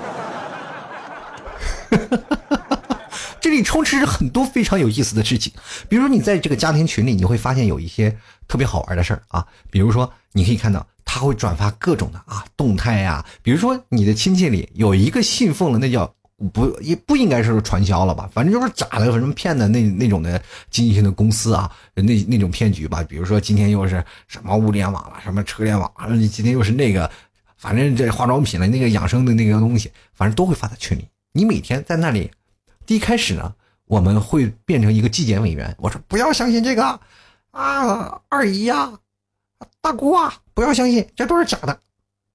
[1.90, 2.18] 哈哈
[2.50, 3.02] 哈哈哈
[3.40, 5.52] 这里充斥着很多非常有意思的事情，
[5.88, 8.16] 比如说你在这个家庭群里，你会发现有一些
[8.48, 9.46] 特别好玩的事儿啊。
[9.72, 13.26] 比如说，你可以看到他会转发各种的啊动态呀。
[13.42, 16.14] 比如说，你的亲戚里有一个信奉了，那叫
[16.54, 18.30] 不也不应该是传销了吧？
[18.34, 23.02] 反正就是假的，什么骗的那那种的经济性的公司啊，那那种骗局吧。
[23.08, 27.10] 比如说今天又是什么物联网了，什么车联网了，今天又是那个，
[27.58, 31.08] 反正这化妆品了，那个养生的那个东西，反正都会发在群里。
[31.32, 32.32] 你每天在那里，
[32.86, 33.54] 第一开始呢，
[33.86, 35.76] 我们会变成一个纪检委员。
[35.80, 37.00] 我说不要相信这个，
[37.52, 38.94] 啊，二姨呀，
[39.80, 41.80] 大姑啊，不要相信，这都是假的，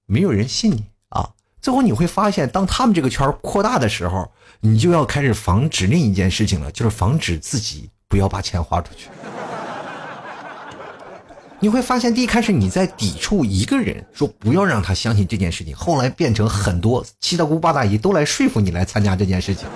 [0.06, 1.30] 没有人信你啊。
[1.60, 4.30] 最后你会发现，当他们这个圈扩大的时候，
[4.60, 9.08] 你就要开始防止另一件事情了，就是防止自己不要把钱花出去。
[11.64, 19.66] 你会发现，第一开始你在抵触一个人，说不要让他相信这件事情，后来变成很多七大姑八大姨都来说服你来参加这件事情。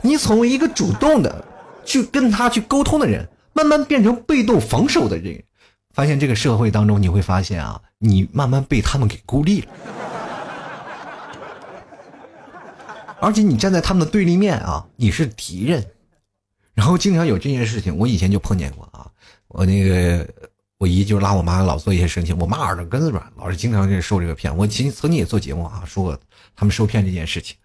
[0.00, 1.44] 你从一个主动的
[1.84, 5.44] 去跟他去沟通的人，慢慢变成被动防守的人，
[5.92, 9.66] 发现这个社会当中，你会发现啊，你慢慢被他们给孤立了。
[13.20, 15.84] 而且你站在他们的对立面啊，你是敌人。
[16.72, 19.11] 然后经常有这件事情，我以前就碰见过啊。
[19.52, 20.28] 我那个
[20.78, 24.54] 我姨就拉我妈老做一些事情，我妈耳朵根子软，老是经常是受这个骗。
[24.56, 26.18] 我曾曾经也做节目啊，说过
[26.56, 27.56] 他们受骗这件事情。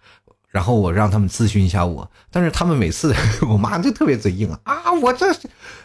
[0.50, 3.14] 然后我让他们咨询一下我，但是他们每次
[3.48, 4.92] 我妈就特别嘴硬啊啊！
[4.94, 5.28] 我这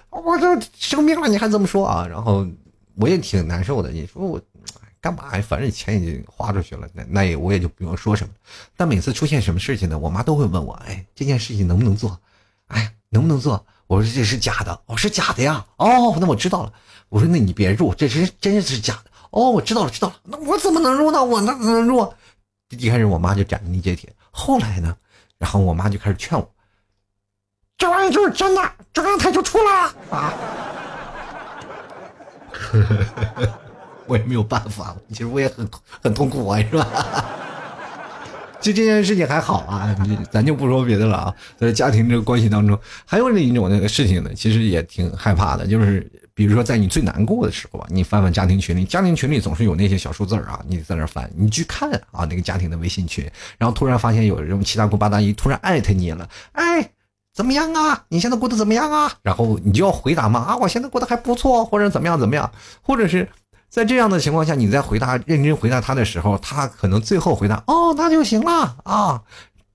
[0.09, 2.07] 我这生病了你还这么说啊？
[2.07, 2.47] 然后
[2.95, 3.91] 我也挺难受的。
[3.91, 4.41] 你说我
[5.01, 5.45] 干嘛呀？
[5.47, 8.33] 反正钱已经花出去了，那那也我也就不用说什么。
[8.77, 12.19] 但每次出现什么事情呢，我妈都会问我：哎，这件事情能不能做？
[12.69, 13.67] 哎，能不能做？
[13.93, 15.63] 我说这是假的，哦，是假的呀。
[15.77, 16.73] 哦，那我知道了。
[17.11, 19.11] 我说那你别入，这是真是假的。
[19.31, 20.15] 哦，我知道了，知道了。
[20.25, 21.23] 那我怎么能入呢？
[21.23, 22.11] 我那怎么能入？
[22.71, 24.11] 一开始我妈就斩钉截铁。
[24.31, 24.97] 后来呢，
[25.37, 26.51] 然后我妈就开始劝我，
[27.77, 30.33] 这玩意就是真的，这刚才就出来了啊！
[34.09, 35.71] 我也没有办法，其实我也很
[36.03, 36.87] 很痛苦啊，是吧？
[38.63, 39.95] 就这件事情还好啊，
[40.31, 41.35] 咱就不说别的了啊。
[41.59, 46.11] 在家庭这个关系当中，还有另一种那个事情呢，其实也挺害怕的，就是。
[46.35, 56.91] 比如说，在你最难过的时候啊，你翻翻家庭群里，家庭群里总是有那些小数字啊，你在那翻，你去看啊，那个家庭的微信群，然后突然发现有这种七大姑八大姨突然艾特你了，哎，
[57.35, 58.07] 怎么样啊？
[58.09, 59.13] 你现在过得怎么样啊？
[59.23, 63.29] 然后你就要回答嘛，啊，我现在过得还不错，或者怎么样怎么样，或者是
[63.73, 69.23] 在这样的情况下，你在回答认真回答他的时候，他可能最后回答，哦，那就行了啊。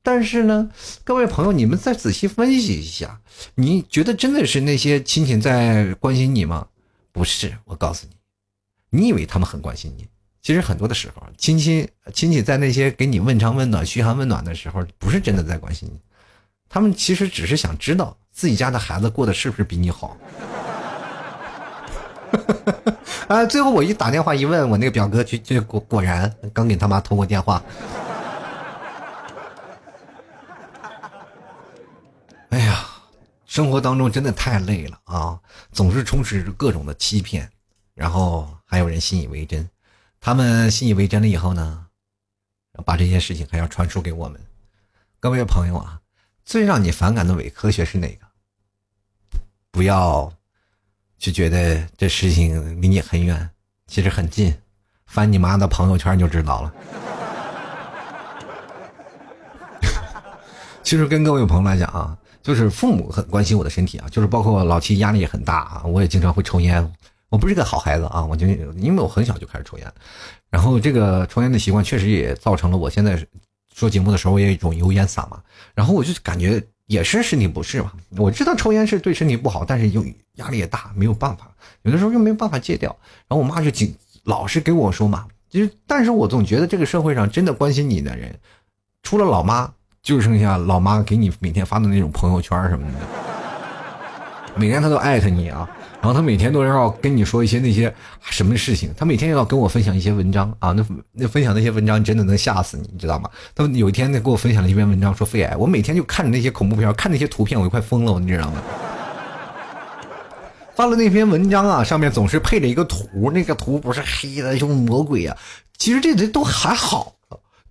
[0.03, 0.69] 但是呢，
[1.03, 3.19] 各位朋友，你们再仔细分析一下，
[3.55, 6.67] 你觉得真的是那些亲戚在关心你吗？
[7.11, 10.07] 不是，我告诉你，你以为他们很关心你，
[10.43, 15.99] 其实很多的时候，亲戚亲戚在那些给你问长问短、嘘寒问暖的时候，不是真的在关心你，
[16.69, 20.15] 他们其实只是想知道自己家的孩子过得是不是比你好。
[23.27, 27.61] 啊，最后我一打电话一问，我那个表哥就就果果然刚给他妈通过电话。
[32.49, 32.85] 哎呀，
[33.45, 35.37] 生活当中真的太累了啊！
[35.71, 37.49] 总是充斥着各种的欺骗，
[37.93, 39.69] 然后还有人信以为真。
[40.21, 41.85] 他们信以为真了以后呢，
[42.85, 44.39] 把这些事情还要传输给我们。
[45.19, 45.99] 各位朋友啊，
[46.45, 48.25] 最让你反感的伪科学是哪个？
[49.71, 50.31] 不要
[51.17, 53.49] 就觉得这事情离你很远，
[53.87, 54.53] 其实很近。
[55.05, 56.73] 翻你妈的朋友圈就知道了。
[60.83, 62.17] 其实跟各位朋友来讲啊。
[62.43, 66.93] 就是父母很关心我的身体啊，就是包括老七压力也很大啊，我也经常会抽烟，
[67.27, 69.93] 我不是个好孩子啊，我就因为我很小就开始抽烟，
[70.49, 73.21] 然后这个抽烟的习惯确实也造成了我现在
[73.75, 75.43] 说节目的时候也有一种油烟嗓嘛，
[75.75, 80.03] 然后我就感觉也是身体不适嘛，我知道抽烟是对身体不好，但是又
[80.37, 81.49] 压力也大，没有办法，
[81.83, 82.89] 有的时候又没办法戒掉，
[83.27, 88.37] 然后我妈就紧老是给我说嘛，就是，但是我总觉得这个社会上真的关心你的人，
[89.03, 89.71] 除了老妈。
[90.03, 92.99] 就剩下老妈给你每天发的那种朋友圈什么的，
[94.55, 95.69] 每天他都艾特你啊，
[95.99, 103.29] 然后他每天都要跟你说一些那些什么事情，他每天要跟我分享一些文章啊，那那分享那些文章真的能吓死你，你知道吗？
[103.55, 108.61] 他有一天呢给我分享了一篇文章，说肺癌，我每天就看着那些恐怖片，看那些图片，我就快疯了，你知道吗？
[110.75, 115.35] 发了那篇文章啊，上面总是配了一个图，那个图不是黑的像魔鬼啊，
[115.77, 117.15] 其实这这都还好。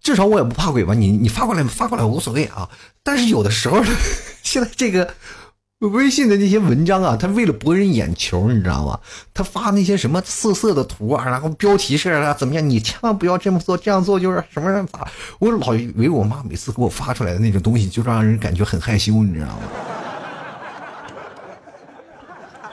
[0.03, 0.95] 至少我也不怕鬼吧？
[0.95, 2.69] 你你发过来发过来无所谓啊。
[3.03, 3.83] 但是有的时候，
[4.43, 5.15] 现在这个
[5.81, 8.99] 微信的那些文章啊，他为了博人眼球，你知道吗？
[9.35, 12.67] 他发那些什么色色的图啊，然后标题是啊怎么样？
[12.67, 15.07] 你千万不要这么做，这样做就是什么咋？
[15.39, 19.59] 我老以为我妈每次给我发出来的那种东西，就让人感觉很害羞，你知道吗？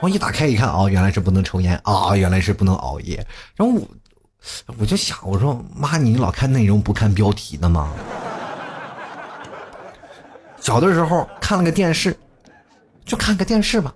[0.00, 3.86] 我一打开一看啊，原来是不能抽烟啊，原来是不能熬夜，然后我。
[4.78, 7.90] 我就想，我说妈，你老看内容不看标题的吗？
[10.60, 12.14] 小的时候看了个电视，
[13.04, 13.94] 就看个电视吧。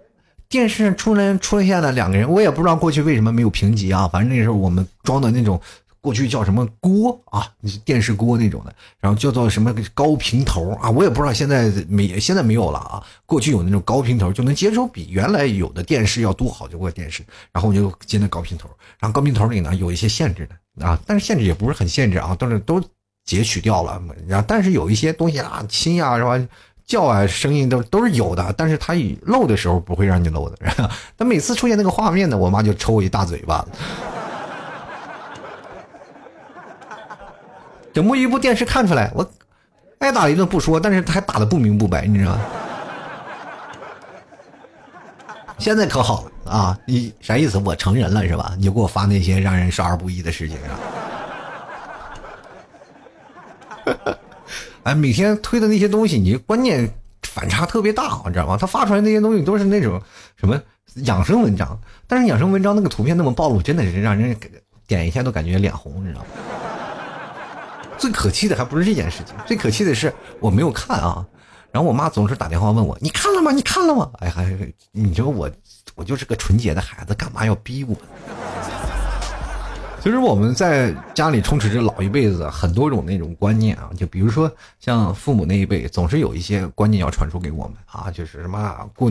[0.49, 4.09] 电视出来出现了两个人，我也不知道过去为什么没有评级啊。
[4.09, 5.61] 反正那时候我们装的那种。
[6.01, 7.53] 过去叫什么锅啊？
[7.85, 10.88] 电视锅那种的，然后叫做什么高频头啊？
[10.88, 13.05] 我也不知道现在没现在没有了啊。
[13.27, 17.25] 过去有那种高频头，就能接收比原来有的电视要多好几个电视。
[17.53, 22.81] 然后我就接那高频头，然后高频头里呢有一些限制的啊，但是限制也不是很限制啊，都是都
[23.25, 24.01] 截取掉了。
[24.29, 26.38] 然后但是有一些东西啊，亲啊是吧？
[26.88, 28.94] 叫啊，声音都都是有的，但是它
[29.27, 30.57] 漏的时候不会让你漏的。
[31.14, 33.62] 但每次出现那个画面呢，我妈就抽我一大嘴巴。
[37.92, 39.31] 整部一部电视看出来，我
[39.98, 42.40] 挨打一顿不说，但是他还打的不明不白，你知道吗？
[45.59, 46.79] 现在可好啊！
[46.87, 47.59] 你啥意思？
[47.59, 48.55] 我成人了是吧？
[48.57, 50.57] 你就给我发那些让人少儿不宜的事情
[53.85, 53.92] 啊！
[54.88, 56.90] 哎，每天推的那些东西，你观念
[57.22, 58.57] 反差特别大，你知道吗？
[58.59, 60.01] 他发出来那些东西都是那种
[60.37, 60.59] 什么
[61.05, 64.35] 养生文章，但是养生文章那个图片那么暴露，真的是让人
[64.87, 66.27] 点一下都感觉脸红，你知道吗？
[67.98, 71.27] 最可气的还不是这件事情，最可气的是我没有看啊。
[71.70, 73.53] 然后我妈总是打电话问我：“你看了吗？
[73.53, 74.59] 你看了吗？”哎，还
[74.90, 75.51] 你说我，
[75.96, 77.94] 我就是个纯洁的孩子，干嘛要逼我？
[80.00, 89.11] 其实我们在家里充斥着老一辈子很多种那种观念啊，就比如说像父母那一辈，总是有一些观念要传输给我们啊，就是什么过。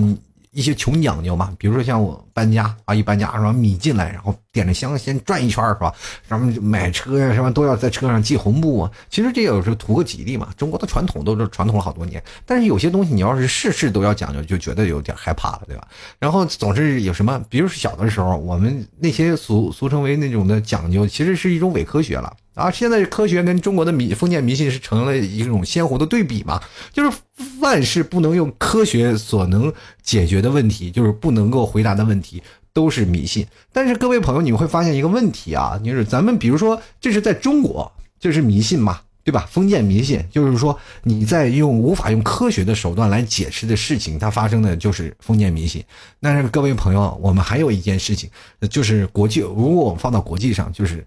[0.58, 5.94] 一些穷讲究嘛，比如说像我搬家啊，一搬家是吧，米进来，然后点着香先转一圈是吧？
[6.28, 8.92] 咱们买车呀什么都要在车上系红布啊。
[9.08, 12.24] 其实这也是图个吉利嘛，中国的传统都是传统了好多年。
[12.44, 15.88] 但是有些东西你要是事事都要讲究，就觉得有点害怕了，对吧？
[16.18, 22.36] 然后总是有什么，比如小的时候，我们那些俗俗称为那种的讲究，其实是一种伪科学了。
[22.58, 26.60] 啊，现在科学跟中国的迷封建迷信是成了一种鲜活的对比嘛？
[26.92, 27.18] 就是
[27.60, 32.42] 万事不能用科学所能解决的问题，就是不能够回答的问题，
[32.74, 33.46] 都是迷信。
[33.72, 39.48] 但是各位朋友，你们会发现一个问题啊，就是咱们比如说，这是在中国，这是迷信嘛，对吧？
[39.52, 45.84] 封建迷信就是说你在用无法用科学的手段来解释的事情，它发生的就是封建迷信。
[46.20, 48.28] 但是各位朋友，我们还有一件事情，
[48.68, 51.06] 就是国际，如果我们放到国际上，就是。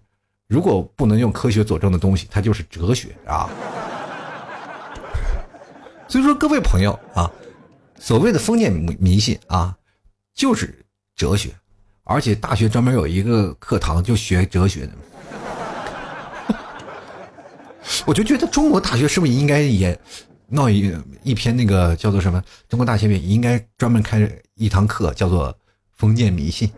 [0.51, 3.49] 如果不能用科学佐证的东西，它就是哲学啊。
[6.09, 7.31] 所以说，各位朋友啊，
[8.01, 9.73] 所谓的封建迷信啊，
[10.35, 10.85] 就是
[11.15, 11.51] 哲学，
[12.03, 14.93] 而且大学专门有一个课堂就学哲学的。
[18.05, 19.97] 我就觉得中国大学是不是应该也
[20.49, 22.43] 闹一一篇那个叫做什么？
[22.69, 25.57] 中国大学也应该专门开一堂课，叫做
[25.97, 26.69] 封建迷信。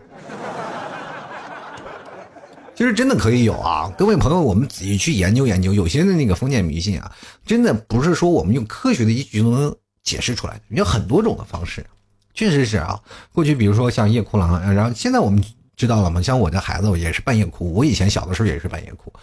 [2.75, 7.11] 其实真的可以有啊，各位朋友，我们仔细去研究研究，有些的那个封建迷信啊，
[7.45, 11.85] 真的不是说我们用科学的依据能解释出来的，有很多种的方式，
[12.33, 12.99] 确实是啊。
[13.31, 15.43] 过去比如说像夜哭郎，然后现在我们
[15.75, 19.13] 知道了嘛，像我的孩子也是半夜哭，我以前小的时候也是半夜哭，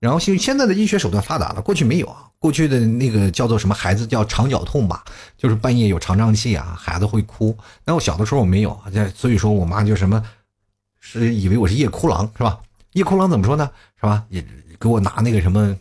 [0.00, 5.04] 然后现现在的医学手段发达了，过去没有啊，过去的那个叫做什么孩子叫肠绞痛吧，
[5.36, 10.20] 就是半夜有肠胀气啊，孩子会哭，那我小的时候我没有，这所以说我妈就什么，
[10.98, 12.58] 是以为我是夜哭郎是吧？
[12.98, 13.70] 夜哭郎怎么说呢？
[14.00, 14.24] 是吧？
[14.28, 14.44] 也
[14.80, 15.74] 给我拿那个什么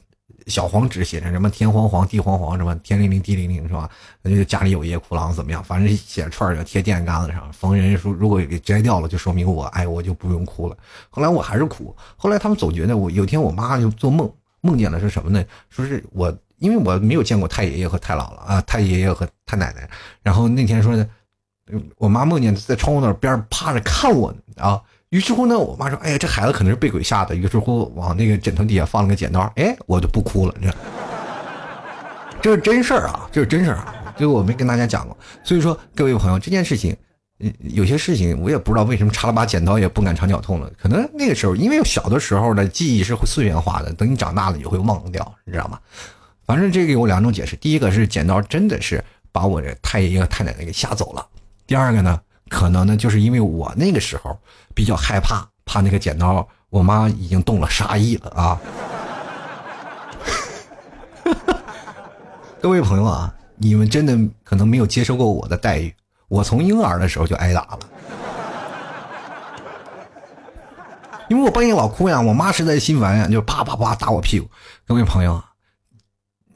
[0.46, 3.90] 小黄纸，写着什么天黄黄地黄黄，什么天灵灵地灵灵，是吧？
[4.22, 5.64] 那就家里有夜哭郎怎么样？
[5.64, 10.78] 反正写串儿要贴电线杆子上，逢人说如果给摘掉了，就说明我哎，我就不用哭了。
[11.10, 11.96] 后来我还是哭。
[12.16, 15.44] 后来他们总觉得我有天我妈就做梦，梦见了是什么呢？
[15.70, 19.90] 说是我因为我没有见过太爷爷和太姥姥啊，太爷爷和太奶奶。
[20.22, 21.08] 然后那天说呢，
[21.98, 24.82] 我妈梦见在窗户那边趴着看我呢啊。
[25.10, 30.54] 于是乎呢，我妈说：“哎呀，这孩子可能是被鬼吓的。”于是乎，往那个枕头底下放了个剪刀，哎，我就不哭了。
[30.62, 30.74] 这，
[32.42, 35.18] 这是真事儿啊，这是真事儿啊，就我没跟大家讲过。
[35.46, 36.94] 所以说，各位朋友，这件事情，
[37.60, 40.70] 有些事情我也不知道为什么插了把剪刀也不敢肠绞痛了。
[40.78, 45.80] 可能那个时候，因为小的时候的记忆是会碎片化的，等你长大了你会忘掉，你知道吗？
[46.46, 51.22] 反正这个有两种解释：第一个是剪刀真的是把我这太爷爷太奶奶给吓走了；
[51.66, 52.20] 第二个呢？
[52.50, 54.40] 可能呢，就是因为我那个时候
[54.74, 58.60] 比较害怕，怕那个剪刀，我妈已经动了杀意了啊！
[62.62, 65.94] 各位朋友啊，你们真的可能没有接受过我的待遇，
[66.28, 67.80] 我从婴儿的时候就挨打了，
[71.30, 74.50] 因为我半夜老哭呀，我妈实在心烦呀，就啪啪啪打我屁股。
[74.86, 75.44] 各位朋友，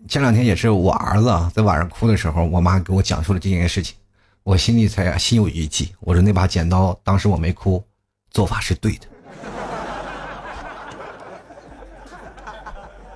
[0.07, 3.95] 前两天也是我儿子在晚上哭的时候，我妈给我讲述了这件事情。
[4.43, 5.93] 我心里才心有余悸。
[5.99, 7.83] 我说那把剪刀，当时我没哭，
[8.31, 9.07] 做法是对的。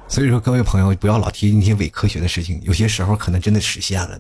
[0.08, 4.20] 所以说，各位朋友不要老提那些伪科学的事情，有些时候可能真的实现了。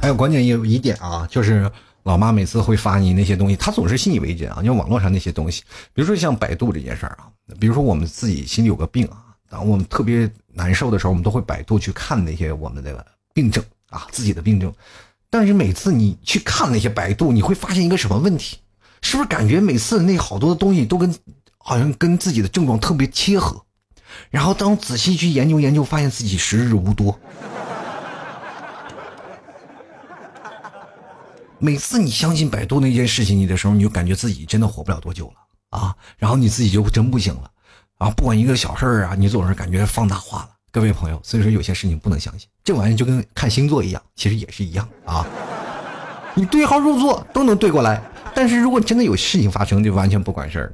[0.00, 1.70] 还有关键有一点啊，就是
[2.04, 4.62] 老妈每次会发你那些东西，她总是信以为真啊。
[4.62, 5.62] 就网络上那些东西，
[5.92, 7.28] 比如说像百度这件事儿啊，
[7.60, 9.29] 比如说我们自己心里有个病啊。
[9.50, 14.72] 当我们特别难受的时候，我们都会百度去看那些我们的病症啊，自己的病症。
[15.28, 18.58] 但是每次你去看那些百度，你会发现一个什么问题？
[19.02, 21.12] 是不是感觉每次那好多的东西都跟
[21.58, 23.60] 好像跟自己的症状特别贴合？
[24.30, 27.18] 然后当仔细去研究研究，发现自己时日无多。
[31.58, 35.96] 每次你相信百度那件事情你的时候，你就感觉自己真的活不了多久了啊！
[36.16, 37.50] 然后你自己就真不行了。
[38.00, 40.48] 啊，不管一个小事儿啊，你总是感觉放大化了。
[40.72, 45.26] 各位朋友，所以说有些事情不能相信，这玩意就跟看星座一样，其实也是一样啊。
[46.32, 48.02] 你对号入座都能对过来，
[48.34, 50.72] 但是如果真的有事情发生，就完全不管事儿了。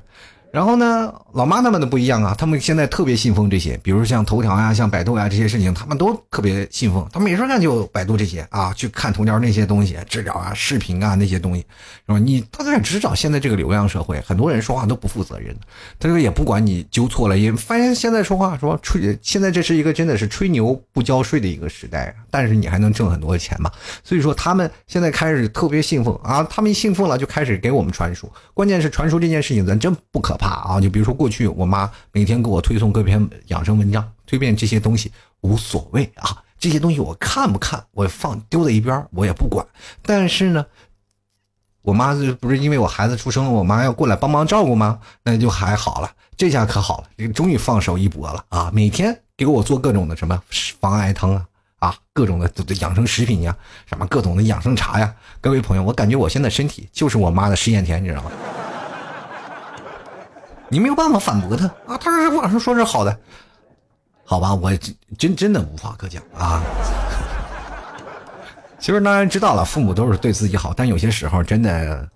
[0.56, 7.06] 然后呢，老妈他们的不一样啊，他们现在特别信奉这些，比如像头条呀、像百度呀这些事情，他们都特别信奉。
[7.12, 11.60] 他没事干就百度这些啊，去看头条那些东西，治疗啊、视频啊那些东西，
[12.06, 12.18] 是吧？
[12.18, 15.54] 你大概知道现在这个流量社会，很多人说话都不负责任，
[15.98, 23.70] 他说也不管你纠错了，也发现现在说话说吹，现在这是一个真的是吹牛不交税的一个时代，但是你还能挣很多钱嘛？
[24.02, 30.45] 所以说他们现在开始特别信奉啊，他们一信奉了就开始给我们传输，关键是传输这件事情咱真不可怕。
[30.48, 39.64] 啊，就比如说过去我妈每天给我推送各篇养生文章，推荐这些东西无所谓啊，这些东西我看不看，我放丢在一边，我也不管。
[40.02, 40.64] 但是呢，
[41.82, 44.98] 我妈不是因为我孩子出生了，我妈要过来帮忙照顾吗？
[45.22, 48.70] 那就还好了，这下可好了，终于放手一搏了啊！
[48.72, 50.40] 每天给我做各种的什么
[50.80, 51.46] 防癌汤啊，
[51.78, 55.14] 啊，各种的养生食品呀，什么各种的养生茶呀。
[55.40, 58.30] 各位朋友，我感觉我现在身体就是我妈的试验田，你知道吗？
[60.68, 61.96] 你没有办法反驳他啊！
[61.96, 63.16] 他说网上说是好的，
[64.24, 64.72] 好吧，我
[65.16, 66.62] 真真的无话可讲啊。
[68.78, 72.08] 其实当然知道了，父母都是对自己好，但有些时候真的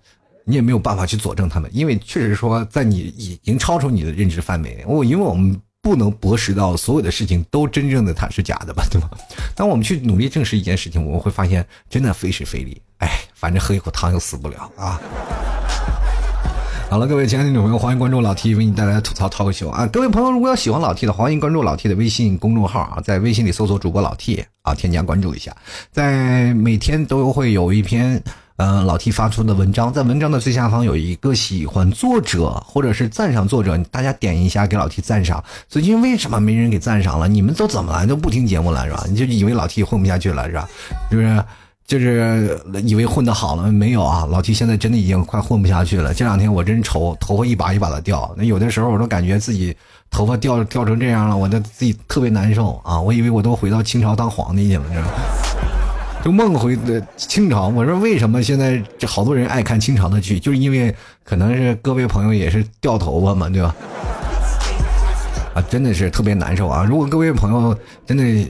[0.43, 4.83] 你也没有办法去佐证他们，因为确实说在你已经超出你的认知范围。
[4.85, 9.09] 我因为我们不能驳实到所有的事情都真正的它是假的吧，对吧？
[9.55, 12.79] 当我们去努力证实一件事情，我们会发现真的费时费力。
[12.99, 15.01] 哎，反正喝一口汤又死不了啊。
[16.91, 19.87] 好了，各位亲爱的听众朋友，欢迎关注老 T 为你带来的吐槽 talk 秀啊！
[19.87, 25.55] 各位朋友，如果要喜欢老 T 的，欢迎关注老 T 的微信公众号啊，在微信里搜索主播老 T 啊，添加关注一下。
[25.89, 28.21] 在每天都会有一篇
[28.57, 35.41] 嗯老 T 发出的文章，在文章的最下方有一个喜欢作者或者是赞赏作者，大家点一下给老 T 赞赏。
[35.69, 37.25] 最近为什么没人给赞赏了？
[37.25, 38.05] 你们都怎么了？
[38.05, 39.05] 都不听节目了是吧？
[39.07, 40.67] 你就以为老 T 混不下去了是吧？
[41.09, 41.41] 是不是？
[41.91, 44.25] 就是以为混得好了，没有啊！
[44.31, 46.13] 老七现在真的已经快混不下去了。
[46.13, 48.33] 这两天我真愁，头发一把一把的掉。
[48.37, 49.75] 那有的时候我都感觉自己
[50.09, 52.97] 头发掉掉成这样了，我都自己特别难受啊！
[53.01, 55.07] 我以为我都回到清朝当皇帝去了，知道吗？
[56.23, 57.67] 就梦回的清朝。
[57.67, 63.75] 我说为什么现在这好多人爱看清朝的剧，就是因为可能是各位朋友也是掉头发嘛，对吧？
[65.55, 66.85] 啊，真的是特别难受啊！
[66.87, 68.49] 如果各位朋友真的。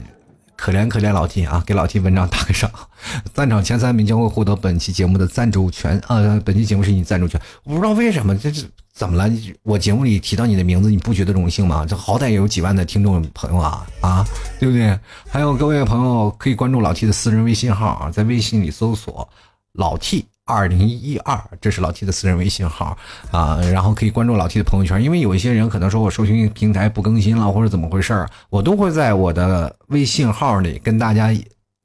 [0.61, 2.69] 可怜可怜老 T 啊，给老 T 文章打个赏，
[3.33, 6.39] 赞赏前三名将会获得本期节目的赞助权啊！
[6.45, 8.61] 本期节目是你赞助权，我不知道为什么这这
[8.93, 9.27] 怎么了？
[9.63, 11.83] 我节目里提到你的名字，你不觉得荣幸吗？
[11.89, 14.23] 这好歹也有几万的听众朋友啊啊，
[14.59, 14.95] 对不对？
[15.27, 19.27] 还有各位朋友可以关注老 T 的私人微信号啊，在微信里搜索
[19.73, 20.27] 老 T。
[20.51, 22.97] 二零一二，这是老 T 的私人微信号
[23.31, 31.33] 啊，然后可以关注老 T 的朋友圈，因为有一些人可能说我收听平台不更新了或者怎么回事儿，我都会在我的微信号里跟大家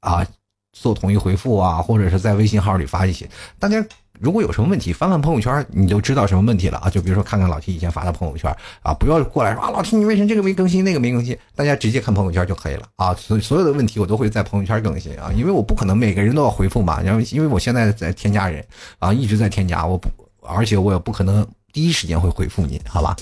[0.01, 0.27] 啊
[0.73, 3.83] 做统一回复啊，或者是在微信号里发一些大家。
[4.19, 6.89] 如果有什么问题，翻翻朋友圈，你就知道什么问题了啊！
[6.89, 8.49] 就比如说看看老 T 以前发的朋友圈
[8.81, 11.37] 啊，不要过来说啊，老 T 你为什么这个没更新，那个没更新？
[11.55, 13.13] 大家直接看朋友圈就可以了啊！
[13.13, 17.01] 所所有的问题我都会在朋友圈更新啊，因为我不可能每个人都要回复嘛。
[17.01, 18.65] 然后因为我现在在添加人
[18.99, 20.09] 啊，一直在添加，我不，
[20.41, 23.15] 而且我也不可能第一时间会回复你，好吧？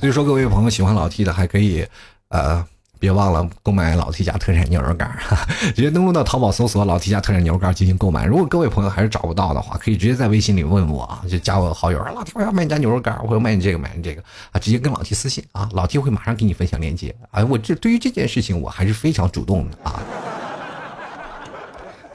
[0.00, 1.86] 所以说，各位朋友喜欢老 T 的还可以，
[2.28, 2.66] 呃。
[2.98, 8.24] 别忘了购买老 T 家特产牛肉干哈， 直接登录到淘宝搜索老 T 家特产牛肉干进行购买。
[8.24, 14.22] 如果各位朋友还是找不到的话，可以直接在微信里问我啊，就加我好友，老 T 我要卖你家牛肉干，我要卖你这个买你这个
[14.52, 17.14] 啊，直接跟老 T 私信啊，老 T 会马上给你分享链接。
[17.30, 20.02] 哎，我这对于这件事情我还是非常主动的啊。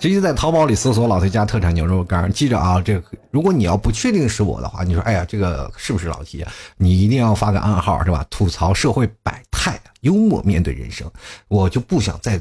[0.04, 6.51] 直接在淘宝里搜索“老崔家特产牛肉干”，记着啊，这个如果你要不确定是我的话，你说哎呀，这个是不是老 T 啊？
[6.76, 8.26] 你一定要发个暗号是吧？
[8.30, 11.10] 吐槽社会百态，幽默面对人生，
[11.47, 12.38] 我就不想再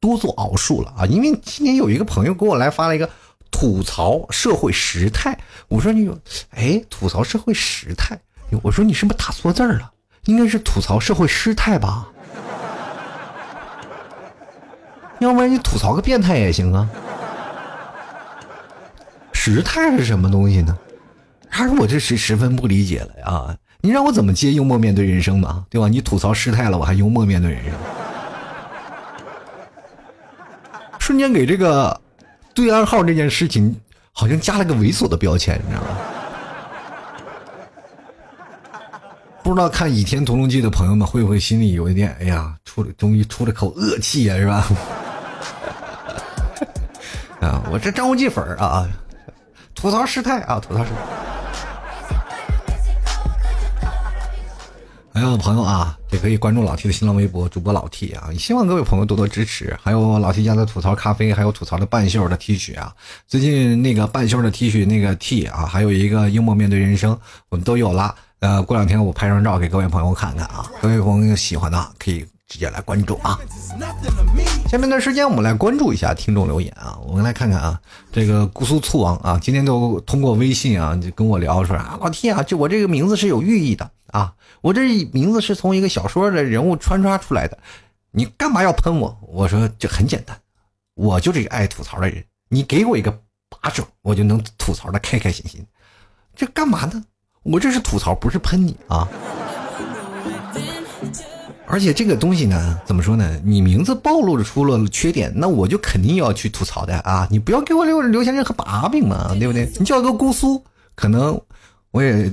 [0.00, 1.04] 多做奥数了啊！
[1.06, 3.10] 因为今天有一个朋友给我来发了一个
[3.50, 5.36] 吐槽社会时态，
[5.66, 6.16] 我说你有，
[6.50, 8.16] 哎，吐槽社会时态，
[8.62, 9.90] 我说你是不是打错字了？
[10.26, 12.08] 应该是吐槽社会失态吧？
[15.20, 16.88] 要不然你吐槽个变态也行啊。
[19.32, 20.76] 时态是什么东西呢？
[21.48, 23.56] 还是我这是十分不理解了啊！
[23.80, 25.64] 你让我怎么接幽默面对人生嘛？
[25.70, 25.86] 对吧？
[25.86, 27.72] 你吐槽失态了，我还幽默面对人生，
[30.98, 32.00] 瞬间给这个
[32.54, 33.78] 对暗号这件事情
[34.12, 35.88] 好像加了个猥琐的标签，你知道吗？
[39.42, 44.66] 不知道看《倚天屠龙记》的朋友们会不会心里有一点，哎呀，出了终于出了口恶气呀，是吧？
[47.44, 48.88] 啊，我这张无忌粉儿啊，
[49.74, 50.96] 吐槽失态啊，吐槽失态。
[55.12, 59.76] 还有朋友啊，也可以关注老 T 的新浪微博主播老 T 啊，希望各位朋友多多支持。
[59.80, 62.92] 还有老 T 家的吐槽咖啡，还有吐槽的半袖的 T 恤啊。
[63.28, 67.16] 最近那个半袖的 T 恤那个 T 啊，还有一个幽默面对人生，
[67.50, 68.14] 我们都有了。
[68.40, 73.36] 呃，过两天我拍张照给各位朋友看看啊，各位朋友喜欢的可以直接来关注啊。
[74.68, 77.80] 下面段时间我们来关注一下听众留言啊，我们来看看啊，
[78.12, 87.58] 这个姑苏醋王啊，今天都通过微信啊就跟我聊说啊，老天啊，这我这个名字是有寓意的啊，我这名字是从一个小说的人物穿插出来的，
[88.12, 89.18] 你干嘛要喷我？
[89.26, 90.38] 我说这很简单，
[90.94, 95.66] 我就是一个爱吐槽的人，你给我一个把手，我就能吐槽的开开心心，
[96.36, 97.04] 这干嘛呢？
[97.42, 99.08] 我这是吐槽，不是喷你啊！
[101.66, 103.40] 而且这个东西呢，怎么说呢？
[103.42, 107.26] 你名字暴露出了缺点，那我就肯定要去吐槽的啊！
[107.30, 109.68] 你不要给我留留下任何把柄嘛，对不对？
[109.78, 110.62] 你叫个姑苏，
[110.94, 111.40] 可能
[111.90, 112.32] 我也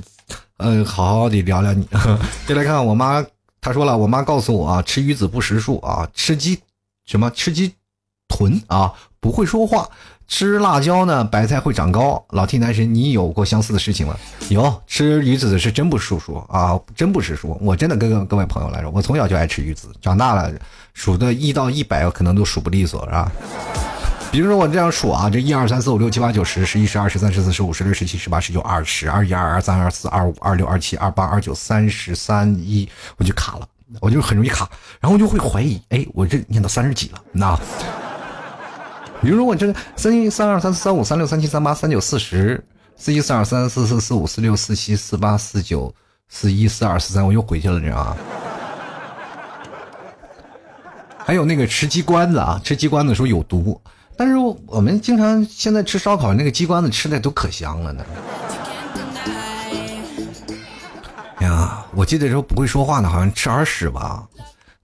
[0.58, 1.88] 呃好好的聊聊你。
[2.46, 3.24] 再来看我妈，
[3.60, 6.60] 她说了，我妈告诉我啊，吃鱼子不识数啊，吃鸡
[7.06, 7.74] 什么吃鸡
[8.28, 9.88] 豚啊，不会说话。
[10.32, 12.24] 吃辣椒呢，白菜会长高。
[12.30, 14.16] 老 T 男神，你有过相似的事情吗？
[14.48, 17.58] 有，吃鱼子是真不数数啊，真不识数。
[17.60, 20.50] 我真的跟各位朋友来说，我从小就爱吃鱼子，长大了
[20.94, 23.30] 数的一到一百，可能都数不利索，是吧？
[24.32, 33.68] 比如说我这样数啊，这一二三四五六七八九十十一十二十三十四十五十六十七十八十九二十二一二二三二四二五二六二七二八二九三十三一，我就卡了，
[34.00, 34.66] 我就很容易卡，
[34.98, 37.54] 然后我就会怀疑，哎，我这念到三十几了，那。
[39.22, 42.62] 比如说我这三一三二三四三五三六三七三八三九四十
[42.96, 45.94] 四一四二三四四四五四六四七四八四九
[46.28, 48.16] 四一四二四三，我又回去了，这啊。
[51.24, 53.80] 还有那个吃鸡冠子啊，吃鸡冠子说有毒，
[54.16, 54.34] 但是
[54.66, 58.04] 我们经常现在吃烧烤那个鸡冠子吃的都可香了呢。
[61.40, 64.26] 呀，我记得时候不会说话呢，好像吃耳屎吧，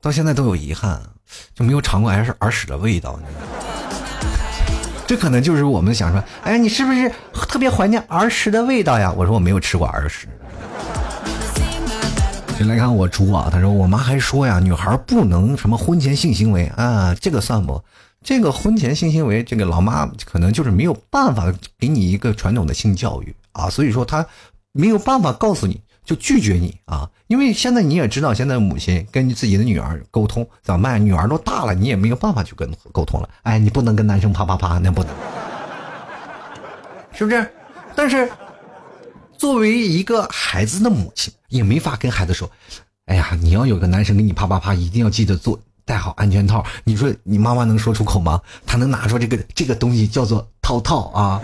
[0.00, 1.02] 到现在都有遗憾，
[1.56, 3.18] 就没有尝过耳屎耳屎的味道。
[5.08, 9.10] 这可能就是我们想说，哎，你是不是特别怀念儿时的味道呀？
[9.16, 10.28] 我说我没有吃过儿时。
[12.58, 17.82] 先来看我猪啊，他说我妈还说呀，女孩不能什么婚前性行为啊，这个算不？
[18.22, 24.26] 这个婚前性行为，这个老妈可能就是没有办法给你一个传统的性教育啊，所以说她
[24.72, 25.80] 没有办法告诉你。
[26.08, 27.06] 就拒绝你啊！
[27.26, 31.04] 因为现在你也知道，现在母亲跟自己的女儿沟通怎么办？
[31.04, 33.28] 女儿都大了，你也没有办法去跟沟通了。
[33.42, 35.14] 哎，你不能跟男生啪啪啪，那不能，
[37.12, 37.46] 是不是？
[37.94, 38.26] 但是
[39.36, 42.50] 作为一个孩子的母亲，也没法跟孩子说
[43.04, 48.40] ：“哎呀，你要有个男生给你啪啪啪，一定要记得做戴好安全套。”你说你妈妈能说出口吗？
[48.64, 51.42] 她能拿出这个这个东西叫做套套啊？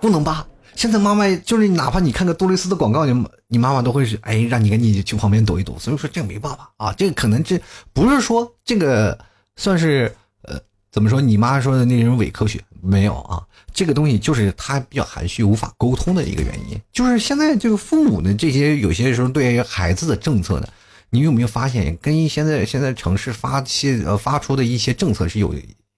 [0.00, 0.44] 不能吧？
[0.80, 5.78] 现在妈妈就是哪怕你看个杜蕾斯的广告，你你妈妈都会是哎，让你赶紧去旁边躲一躲。
[5.78, 7.60] 所以说这个没办法啊，这个可能这
[7.92, 9.18] 不是说这个
[9.56, 10.10] 算是
[10.40, 10.58] 呃
[10.90, 11.20] 怎么说？
[11.20, 13.46] 你妈说的那种伪科学没有啊？
[13.74, 16.80] 这个东西就是他比较含蓄，无法沟通的一个原因。
[16.90, 20.68] 就是现在这个父母的这些有些时候对于孩子的政策呢，
[21.10, 25.54] 你有没有发现跟现在现在城市发些呃发出的一些政策是有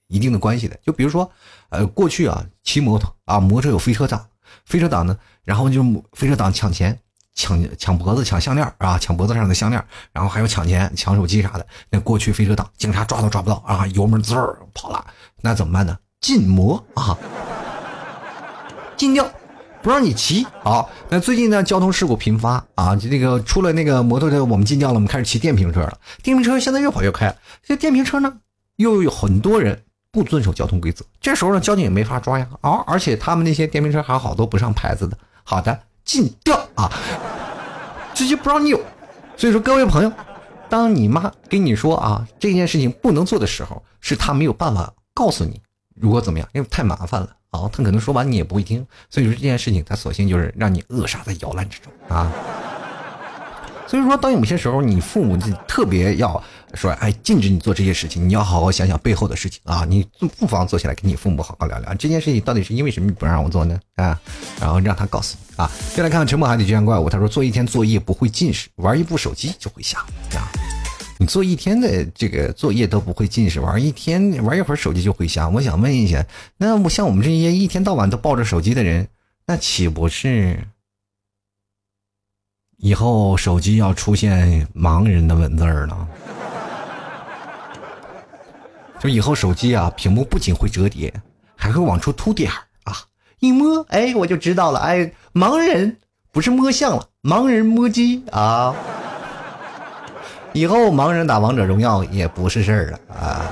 [0.08, 0.76] 一定的关系的？
[0.84, 1.30] 就比如说
[1.68, 4.26] 呃过去啊骑摩托啊摩托有飞车党。
[4.72, 5.14] 飞车党呢，
[5.44, 6.98] 然后就飞车党抢钱、
[7.34, 11.66] 抢抢脖子、抢项链啊，抢脖子上的项链，然后还有抢钱、抢手机啥的。
[11.90, 15.04] 那过去飞车党警察抓都抓不到啊，油门滋儿跑了，
[15.42, 15.98] 那怎么办呢？
[16.22, 17.14] 禁摩啊，
[18.96, 19.30] 禁掉，
[19.82, 20.46] 不让你骑。
[20.62, 25.98] 好，那最近呢，交通事故频发啊，就那个出了那个摩托车，我们禁掉了，我们开始骑电瓶车了。
[26.22, 28.38] 电瓶车现在越跑越开，这电瓶车呢，
[28.76, 29.82] 又有很多人。
[30.12, 32.46] 不遵守交通规则，这时候呢，交警也没法抓呀。
[32.60, 35.16] 啊，而且他们那些电瓶车还好多不上牌子的。
[35.42, 36.92] 好的，禁掉啊，
[38.12, 38.78] 直接不让你有。
[39.38, 40.12] 所以说，各位朋友，
[40.68, 45.58] 当你妈跟你说啊这件事情不能做的时候，是她没有办法告诉你
[45.94, 47.66] 如果怎么样，因为太麻烦了啊。
[47.72, 52.30] 她可能说完你也不会听，所以说这件事情她索性就是让你扼杀在摇篮之中啊。
[53.92, 59.84] 所以说，当有些时候你父母就特别要说，哎，禁止你做这些事情，你要好好想想背后的事情啊！
[59.86, 60.02] 你
[60.38, 63.78] 不妨坐下来跟你父母好好聊聊，这件事情到底是因为什么不让我做呢？
[63.96, 64.18] 啊，
[64.58, 65.70] 然后让他告诉你啊。
[65.94, 70.48] 再来看看沉默海底就像怪物，他说做一天作业不会近视，玩一部手机就会瞎啊。
[71.18, 75.50] 你做一天的这个作业都不会近视，玩一天玩一会儿手机就会瞎。
[75.50, 76.24] 我想问一下，
[76.56, 79.06] 那我像我们这些一天到晚都抱着手机的人，
[79.46, 80.58] 那岂不是？
[82.82, 86.08] 以后手机要出现盲人的文字儿了，
[88.98, 91.14] 就以后手机啊，屏幕不仅会折叠，
[91.54, 92.96] 还会往出凸点儿啊！
[93.38, 95.96] 一摸，哎，我就知道了，哎，盲人
[96.32, 98.74] 不是摸象了，盲人摸鸡啊！
[100.52, 103.46] 以后盲人打王者荣耀也不是事儿了啊！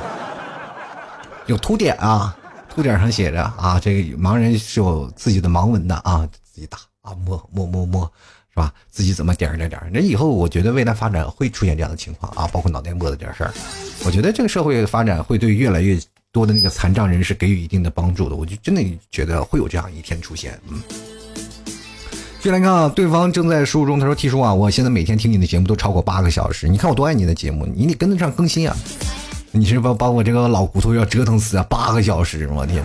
[1.47, 2.37] 有凸点啊，
[2.69, 8.13] 凸点上写着啊，这个盲人是有自己的盲文的啊，自己打啊，摸摸摸摸，
[8.53, 8.73] 是吧？
[8.91, 9.81] 自己怎么点点点？
[9.93, 13.53] 那以后我觉得未来发展会出现这样的情况啊，包括脑袋摸的点事儿。
[14.05, 15.99] 我觉得这个社会的发展会对越来越
[16.33, 20.83] 多的那个残障人士给予一定的帮助的，我就真的觉得会有这样一天出现，嗯。
[22.39, 24.01] 继续来看啊，对方正在输入中。
[24.01, 26.67] 他说：“T 叔啊，我现在每天听你的节目都超过八个小时。
[26.67, 28.75] 你看我多爱你的节目，你得跟得上更新啊！
[29.53, 31.67] 你是把把我这个老骨头要折腾死啊！
[31.69, 32.83] 八个小时，我天！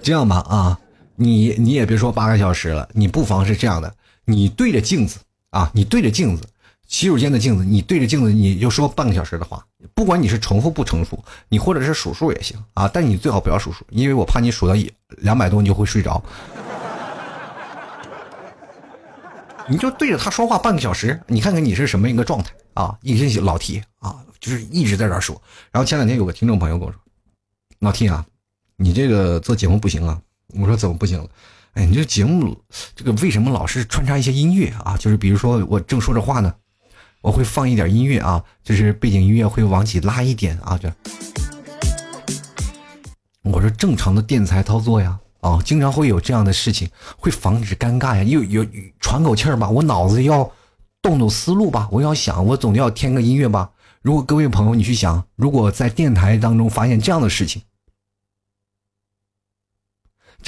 [0.00, 0.78] 这样吧啊，
[1.18, 3.94] 你你也别说八个小时了，你不妨是这样的，
[4.24, 5.18] 你对着镜子
[5.50, 6.48] 啊，你对着镜子。”
[6.88, 9.62] 洗手间的镜子，你对着镜子，你就说半个小时的话，
[9.92, 16.22] 不管你是重复不重复，你或者是数数也行啊，但你最好不要数数，因为我怕你数到一两百多你就会睡着。
[19.68, 22.96] 你就对着他说话半个小时，你看看你是什么一个状态啊？
[23.02, 25.38] 一些老 T 啊，就是一直在这儿说。
[25.70, 26.98] 然后前两天有个听众朋友跟我说
[27.80, 28.24] ：“老 T 啊，
[28.76, 30.18] 你这个做节目不行啊。”
[30.54, 31.28] 我说：“怎么不行了？”
[31.74, 32.56] 哎，你这节目
[32.96, 34.96] 这个为什么老是穿插一些音乐啊？
[34.98, 36.54] 就是比如说我正说着话呢。
[37.20, 40.90] 我会放一点音乐啊，就是背景音乐会往起拉一点啊，这。
[43.42, 48.64] 我说正常的电台操作呀，啊，经常会有这样的事情，会防止尴尬呀，又有
[49.00, 50.48] 喘口气儿吧，我脑子要
[51.02, 53.72] 动动思路吧，我要想，我总要添个音乐吧。
[54.00, 57.62] 如果各位朋友你去想，如果在电台当中发现这样的事情，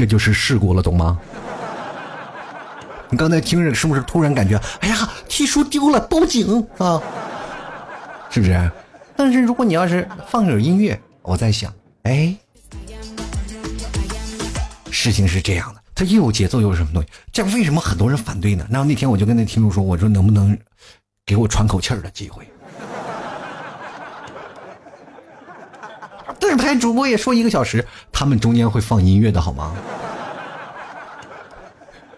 [0.00, 1.20] 这就是事故了，懂吗？
[3.10, 4.96] 你刚才听着是不是突然感觉，哎呀
[5.28, 6.98] ，T 书丢了，报警啊？
[8.30, 8.72] 是不是？
[9.14, 11.70] 但是如果你要是放点音乐，我在想，
[12.04, 12.34] 哎，
[14.90, 17.08] 事情是这样的，它又有节奏又是什么东西？
[17.30, 18.66] 这为什么很多人反对呢？
[18.70, 20.56] 然后那天我就跟那听众说，我说能不能
[21.26, 22.50] 给我喘口气儿的机会？
[26.50, 29.72] 电台主播也说一个小时，他们中间会放音乐的好吗？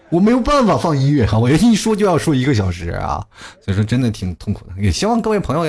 [0.09, 3.23] 我没有办法放音乐啊，我一说就要说一个小时啊，
[3.63, 4.73] 所以说真的挺痛苦的。
[4.81, 5.61] 也希望各位朋友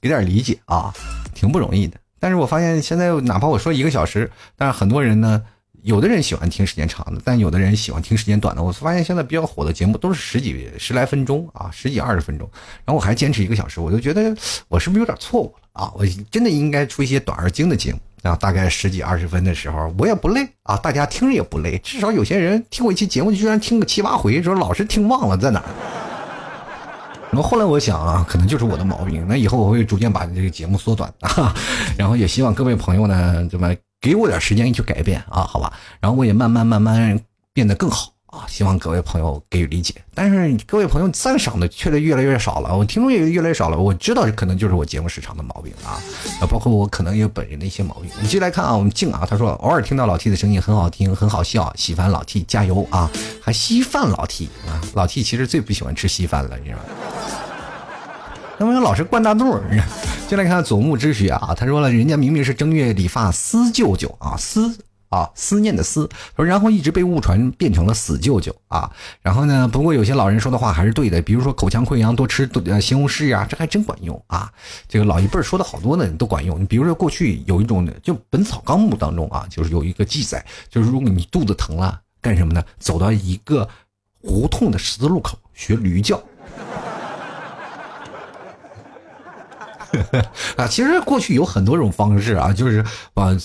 [0.00, 0.92] 给点理解啊，
[1.34, 1.96] 挺不容易的。
[2.18, 5.40] 但是我发现现在哪怕我说一个小时，但是很多人呢，
[5.82, 8.62] 有的人喜欢听时间长的，但有的人喜欢听时间短的。
[8.62, 12.48] 我发现现在比较火的节目都是十几十来分钟啊，十几二十分钟，
[12.84, 14.34] 然后我还坚持一个小时，我就觉得
[14.68, 15.92] 我是不是有点错误了啊？
[15.94, 17.98] 我真的应该出一些短而精的节目。
[18.22, 21.78] 啊，大概十几二十分的时候，我也不累啊，大家听着也不累。
[21.78, 25.64] 至少有些人听过一期节目，居然听个七八回，说老是听忘了在哪儿。
[27.32, 29.24] 然后后来我想啊，可能就是我的毛病。
[29.26, 31.56] 那以后我会逐渐把这个节目缩短啊，
[31.96, 35.72] 然后也希望各位朋友呢，这么给我点时间去改变啊，好吧？
[36.00, 37.20] 然后我也慢慢慢慢
[37.52, 38.12] 变得更好。
[38.30, 39.92] 啊，希望各位朋友给予理解。
[40.14, 43.76] 但是各位朋友赞赏的确实越来越少了，我听众也越来越少了。
[43.76, 45.98] 我知道这可能就是我节目时长的毛病啊，
[46.48, 48.08] 包括我可能有本人的一些毛病。
[48.20, 53.10] 你继续来看啊，我们静啊，他说偶尔听到老 T 的声音很好听，很好笑，喜欢老 T 加油啊，
[53.42, 56.84] 还稀饭老 T 啊，老 T 其实最不喜欢吃稀饭了，你知道吗？
[58.60, 59.58] 那么老是灌大肚。
[60.28, 64.76] 进来看左木之学啊，他说了，人家明明是正月理发思舅舅啊，思。
[65.08, 68.88] 啊，思念的思，说然后一直被误传变成了死舅舅啊。
[69.22, 74.48] 然后呢，不过有些老人说的话还是对的，比如说口腔溃疡多吃呃西红柿呀，这还真管用啊。
[74.86, 76.60] 这个老一辈说的好多呢，都管用。
[76.60, 82.62] 你比如说过去有一种就《本草纲目》当中啊，就是有一个记载，就是如果你肚子疼了，干什么呢？
[82.78, 83.68] 走到一个
[84.22, 86.22] 胡同的十字路口学驴叫。
[90.56, 92.84] 啊，其实过去有很多种方式啊，就是
[93.14, 93.36] 把。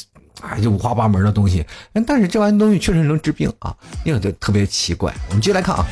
[0.42, 1.66] 哎，就五花八门的东西，
[2.06, 3.74] 但是这玩意东西确实能治病啊，
[4.04, 5.12] 那个就特别奇怪。
[5.30, 5.88] 我们接着来看啊，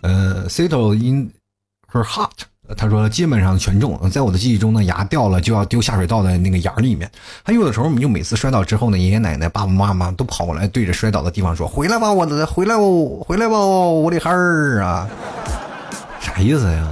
[0.00, 1.30] 呃，Cito in
[1.92, 2.30] her heart，
[2.74, 7.08] 他说基本上全中，在我的记忆中呢，牙掉了就要丢下水道的那个眼儿里面。
[7.44, 12.82] 还有的时候，我们就每次摔倒之后呢，爷爷奶奶、爸爸妈妈都跑过来对着摔倒的地方说：“回来吧，我的，回来吧，
[13.26, 15.06] 回来吧，我的孩儿啊！”
[16.18, 16.88] 啥意思呀？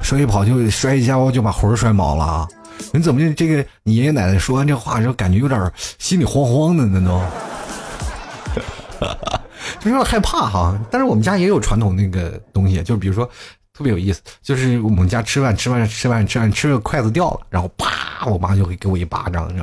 [0.00, 2.48] 摔一跑就摔一下，我就把魂摔毛了啊！
[2.92, 3.64] 你怎么就这个？
[3.82, 7.00] 你爷爷奶奶说完这话就，感觉有点心里慌慌的呢
[9.00, 9.06] 都，
[9.80, 10.74] 就有点害怕哈。
[10.90, 13.24] 但是我们家也有传统那个东西，就是比如说
[13.76, 19.62] 特别有意思，就是我们家吃饭吃饭吃饭吃饭吃个筷子掉了，然后啪，我妈就会给我一巴掌，是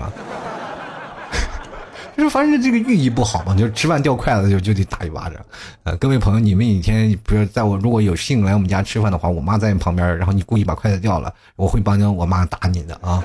[2.18, 5.36] 就是反正这个寓意不好嘛，就吃饭掉筷子就就得打一巴掌。
[5.84, 13.24] 呃，各位朋友，你们以前不是在我如果有幸来我们家吃饭的话，我妈在你旁边，然后你故意把筷子掉了，我会帮着我妈打你的啊。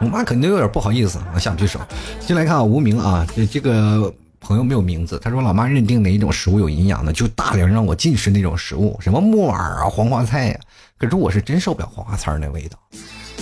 [0.00, 1.78] 我妈肯定有点不好意思，下不去手。
[2.18, 5.16] 进来看啊，无名啊，这这个朋友没有名字。
[5.22, 7.12] 他说，老妈认定哪一种食物有营养呢？
[7.12, 10.58] 就大量让我进食那种食物，什么木耳啊、黄花菜呀。
[10.98, 12.76] 可是我是真受不了黄花菜那味道。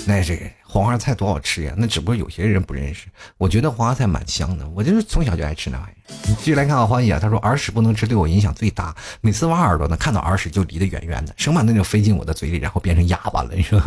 [0.04, 1.74] 那这黄花菜多好吃呀！
[1.76, 3.06] 那只不过有些人不认识。
[3.38, 5.96] 我觉得黄花菜蛮香的，我就是从小就爱吃那玩意儿。
[6.26, 8.94] 你继续来看啊，欢喜啊，他说耳屎不能吃，对我影响最大。
[9.20, 13.50] 每次挖耳朵呢，看到耳屎就离得远远的，生怕那就飞进我的嘴里，然后变成哑巴了。
[13.54, 13.80] 你说？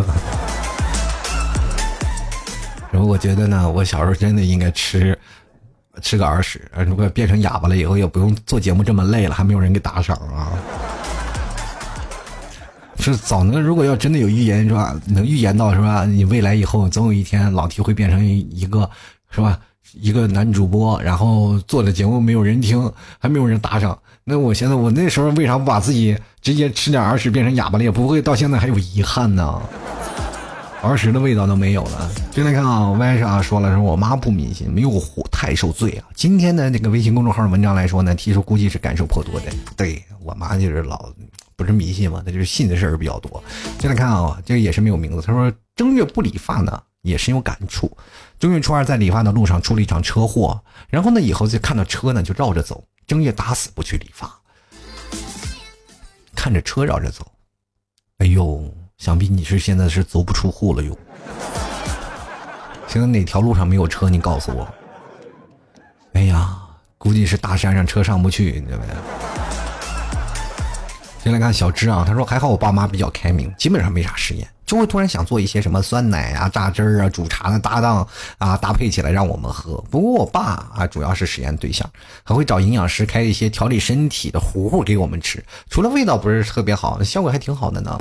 [2.92, 5.18] 然后我觉得呢，我小时候真的应该吃
[6.02, 6.62] 吃个耳屎。
[6.86, 10.54] 如果变成哑巴了以后，也不用做节目这么累了，还没有人给打赏啊。
[13.14, 15.00] 是早能，如果要真的有预言是吧？
[15.06, 16.06] 能预言到是吧？
[16.06, 18.90] 你未来以后总有一天老 T 会变成一个，
[19.30, 19.60] 是吧？
[19.94, 23.98] 一个男主播，然后做的节目没有人听，还没有人打赏。
[24.24, 27.84] 那我现在我那时候为啥不把自己直接吃点耳屎变成哑巴了？
[27.84, 29.62] 也不会到现在还有遗憾呢？
[30.82, 32.12] 儿时的味道都没有了。
[32.32, 34.92] 进来看啊，歪啥说了说我妈不迷信，没有
[35.32, 36.06] 太受罪啊。
[36.16, 39.46] 今天的那个微信公众号文章来说呢，提出估计是感受颇多的。
[39.78, 41.10] 对我妈就是老。
[41.56, 42.22] 不是迷信嘛？
[42.26, 43.44] 那就是信的事儿比较多。
[43.78, 45.22] 进来看啊，这个也是没有名字。
[45.22, 47.96] 他说正月不理发呢，也深有感触。
[48.40, 52.84] 正月初二在理发的路上出了一场车祸，然后呢，以后就看到车呢就绕着走。
[53.08, 54.34] 正月打死不去理发，
[56.36, 57.26] 看着车绕着走。
[58.18, 60.98] 哎呦，想必你是现在是足不出户了哟。
[62.88, 64.10] 现在哪条路上没有车？
[64.10, 64.68] 你告诉我。
[66.14, 66.58] 哎呀，
[66.98, 69.45] 估计是大山上车上不去，你知道没？
[71.26, 78.08] 先来看小芝啊，他说还好我爸妈比较开明，基本上没啥实验，就会突然想做一些什么酸奶啊、榨汁儿啊、煮茶的搭档
[78.38, 79.84] 啊，搭配起来让我们喝。
[79.90, 81.90] 不过我爸啊，主要是实验对象，
[82.24, 85.44] 还会找营养师开一些调理身体的糊糊给我们吃。
[85.68, 88.00] 除了味道不是特别好，效果还挺好的呢。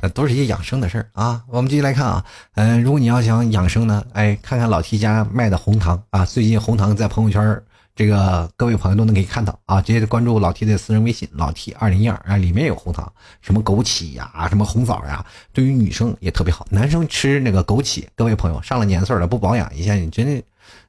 [0.00, 1.42] 那都是一些养生的事儿啊。
[1.48, 7.60] 我们继续来看啊，嗯，如果你要想养生呢，哎，看看老 T 家卖的红糖啊，最近红糖在朋友圈。
[7.96, 16.66] 这个各位朋友都能可以看到啊，直接关注老 T 的私人微信老 T 二零一二啊，里面有红糖，什么枸杞呀，什么红枣呀，对于女生也特别好。
[16.68, 20.42] 男生吃那个枸杞，各位朋友上了年岁了不保养一下，你真的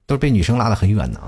[0.06, 1.22] 都是被女生拉得很远的。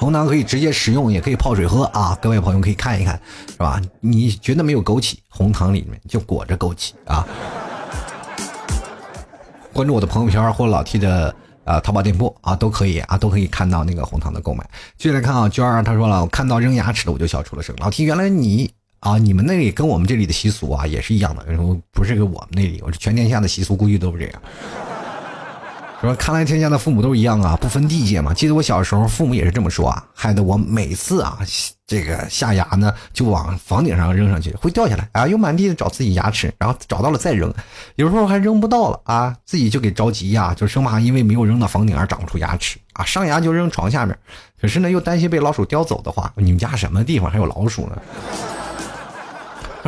[0.00, 2.18] 红糖可以直接食用，也可以泡水喝啊。
[2.20, 3.80] 各位朋友可以看一看，是吧？
[4.00, 7.24] 你觉得没有枸杞，红糖里面就裹着枸杞啊。
[9.72, 11.32] 关注我的朋友圈或老 T 的。
[11.68, 14.66] 啊，淘宝店铺啊，都可以啊，都可以看到那个红糖的购买。
[14.96, 17.76] 接着看啊，娟儿他说了，我看到扔牙齿的我就笑出了声。
[17.78, 21.44] 老提原来你啊，你们那里跟我们这里的习俗啊也是一样的，
[21.92, 24.42] 不是跟我们那里，我是全天下的习俗估计都是这样。
[26.00, 28.32] 说看来天下的父母都一样啊，不分地界嘛。
[28.32, 31.36] 记得我小时候，父母也是这么说啊，害得我每次啊，
[31.88, 37.52] 这个下牙呢就往房顶上扔上去，会掉下来啊，又满地的找自己牙齿，然后找到了再扔，
[37.96, 44.16] 有时候还扔不到了啊，自己就给着急呀，就生怕因为没有扔到房顶而长不出牙齿啊，上牙就扔床下面，
[44.60, 47.98] 可是呢又担心被老鼠叼走的话，你们家什么地方还有老鼠呢？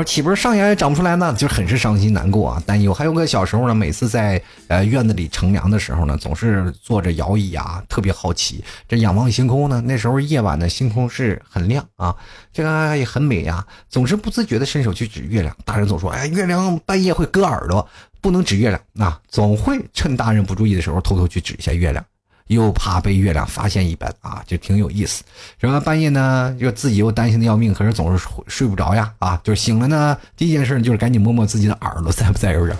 [0.04, 1.34] 岂不是上牙也长不出来呢？
[1.34, 2.92] 就很是伤心难过啊，担忧。
[2.92, 8.64] 还有个小时候呢，每次在呃院子里乘凉的时候呢，总是坐着摇椅啊，特别好奇。
[8.88, 12.14] 这仰望星空呢，那时候夜晚的星空是很亮啊，
[12.52, 13.64] 这个也很美呀。
[13.88, 15.56] 总是不自觉的伸手去指月亮。
[15.64, 17.88] 大人总说，哎，月亮半夜会割耳朵，
[18.20, 18.80] 不能指月亮。
[18.92, 22.04] 那总会趁大人不注意的时候，偷偷去指一下月亮。
[22.50, 25.22] 又怕被月亮发现一般啊，就挺有意思。
[25.58, 32.76] 然后半夜呢，又自己又担心的要命，可是总是睡不着呀啊，就醒了呢，第一件事就是赶紧摸摸自己的耳朵在不在着，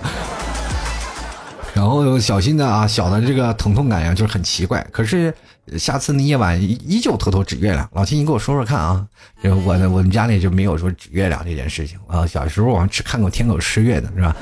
[1.73, 4.85] 然后小心的啊，小的这个疼痛感呀，就是很奇怪。
[4.91, 5.33] 可是
[5.79, 7.89] 下次那夜晚依旧偷偷指月亮。
[7.93, 9.07] 老秦，你给我说说看啊，
[9.45, 9.57] 我
[9.89, 12.27] 我们家里就没有说指月亮这件事情啊。
[12.27, 14.35] 小时候我们只看过天狗吃月的是吧？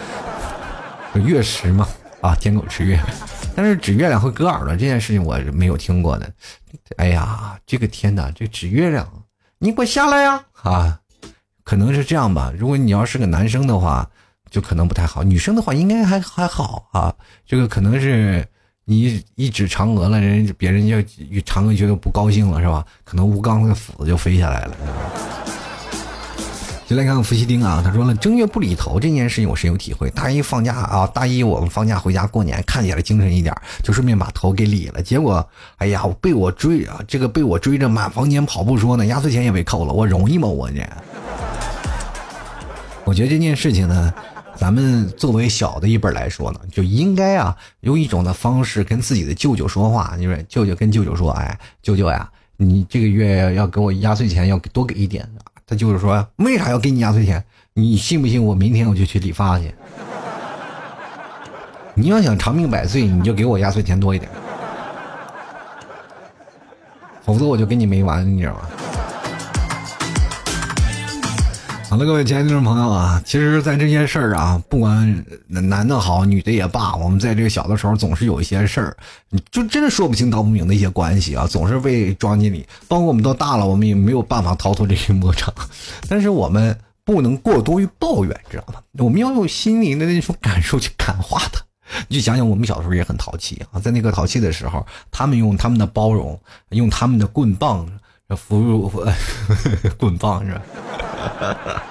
[1.15, 1.87] 月食嘛。
[2.21, 2.99] 啊，天狗吃月，
[3.59, 6.33] 但是指月亮会割耳朵这件事情我是没有听过的。
[6.97, 9.05] 哎呀，这个天哪，这指月亮，
[9.59, 10.41] 你给我下来呀！
[10.63, 11.01] 啊，
[11.65, 12.53] 可能是这样吧。
[12.57, 14.09] 如果你要是个男生的话，
[14.49, 17.13] 就可能不太好；女生的话，应该还还好啊。
[17.45, 18.47] 这个可能是
[18.85, 20.97] 你一指嫦娥了，人别人就
[21.41, 22.87] 嫦娥觉得不高兴了，是吧？
[23.03, 24.77] 可能吴刚的斧子就飞下来了。
[26.89, 30.09] 就来看看伏羲丁啊，他说了正月不理头这件事情我深有体会。
[30.09, 35.03] 大一放假啊，大一我们放假回家过年，看起来精神一点，就顺便把头给理了。
[35.03, 39.93] 结果，哎呀，我被我追啊，这个被我追着满房间跑不说呢，压岁钱也被扣了。
[39.93, 40.49] 我容易吗？
[40.49, 40.83] 我这？
[43.05, 44.11] 我觉得这件事情呢，
[44.57, 50.17] 咱们作为小的一辈来说呢，就应该啊，用一种的方式跟自己的舅舅说话。
[50.17, 52.27] 就是舅舅跟舅舅说，哎，舅舅呀，
[52.57, 55.29] 你这个月要给我压岁钱，要多给一点。
[55.69, 57.45] 他就是说，为啥要给你压岁钱？
[57.75, 59.75] 你信不信我明天我就去理发去？
[61.93, 64.31] 你要想长命百岁，你就给我压岁钱多一点，
[67.23, 68.61] 否则我就跟你没完，你知道吗？
[71.89, 78.97] 好了，各位亲爱的听众朋友啊，其实，在这些事儿啊，不管男的好，女的也罢，我们在这个小的时候总是有一些事儿，
[79.51, 82.67] 就真的说不清道不明的一些关系啊，总是被装进里。
[82.89, 85.51] 包括我们都大了，我们也没有办法逃脱这些魔掌，
[86.11, 88.83] 但是我们不能过多于抱怨，知道吗？
[88.99, 91.63] 我们要用心灵的那种感受去感化他。
[92.07, 97.89] 你就想想，我们小时候也很淘气啊，在那个淘气的时候，他们用他们的包容，用他们的棍棒
[98.37, 99.15] 俘虏
[99.97, 101.83] 棍棒是吧？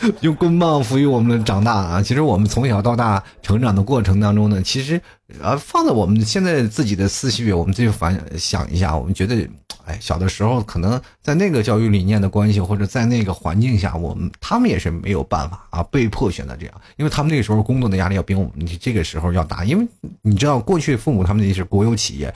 [0.20, 2.02] 用棍棒抚育我们的长大啊！
[2.02, 5.00] 其实我们从小到大成长的过程当中呢，其实
[5.42, 9.48] 啊，放在我们现在自己的思绪，我们自己反想一下，我们觉得，
[9.86, 19.88] 哎，小的时候可能在那个教育理念的关系，或者在那个环境下，我们他们也是没有办法啊，被迫选择这样，因为他们那个时候工作的压力要比我们这个时候要大，因为
[20.20, 22.32] 你知道，过去父母他们那是国有企业，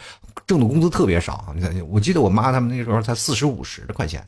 [0.51, 1.55] 挣的工资特别少，
[1.89, 4.21] 我记得我妈他们那时候才四十五十的块钱。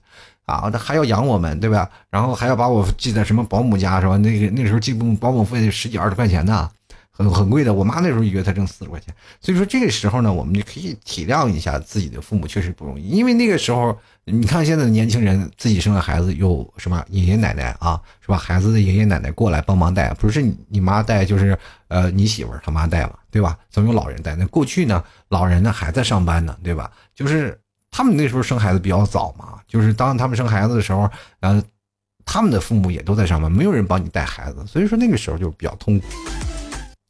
[0.45, 1.89] 啊，还要养我们，对吧？
[2.11, 4.17] 然后还要把我寄在什么保姆家，是吧？
[4.17, 6.71] 那个那时候寄保姆费十几二十块钱呢，
[7.13, 7.73] 很很贵的。
[7.73, 13.09] 我妈那时候一个月才挣四十块钱，所以说这个时候呢，我们就可以体谅一下自己的父母，确实不容易。
[13.09, 18.37] 因为那个时候，你看现在的年轻人自己生了孩子，有什么爷爷奶奶啊，是吧？
[18.37, 21.59] 孩子的爷爷奶奶过来帮忙带，不是你妈带，就是
[21.89, 23.59] 呃你媳妇儿他妈带嘛，对吧？
[23.71, 24.35] 总有老人带。
[24.35, 26.91] 那过去呢，老人呢还在上班呢，对吧？
[27.15, 27.59] 就是。
[27.95, 31.07] 他们那时候生孩子比较早嘛，就是当他们生孩子的时候，
[31.41, 31.63] 呃，
[32.25, 36.07] 他们的父母也都在上班，没有人帮你带孩子，所以说那个时候就比较痛苦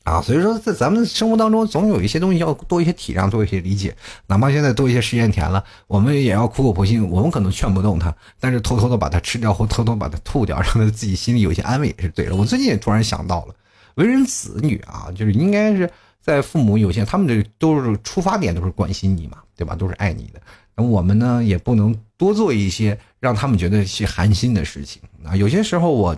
[0.05, 0.21] 啊。
[0.23, 3.95] 所以说在咱们生活当中，总有一些东西要多一些体谅，多一些理解。
[4.27, 7.09] 哪怕现在多一些试验田了，我们也要苦口婆心。
[7.09, 12.37] 我们可能劝不动他，但是偷偷的把它吃掉，或偷偷把它吐掉，让他自己心里有些安慰也是对的。
[12.37, 13.55] 我最近也突然想到了，
[13.95, 15.91] 为人子女啊，就是应该是
[16.21, 19.75] 在父母有限，他们这都是出发点都是关心你嘛，对吧？
[19.75, 20.41] 都是爱你的。
[20.75, 25.37] 那我们呢，也不能多做一些让他们觉得是寒心的事情啊。
[25.37, 26.17] 有些时候，我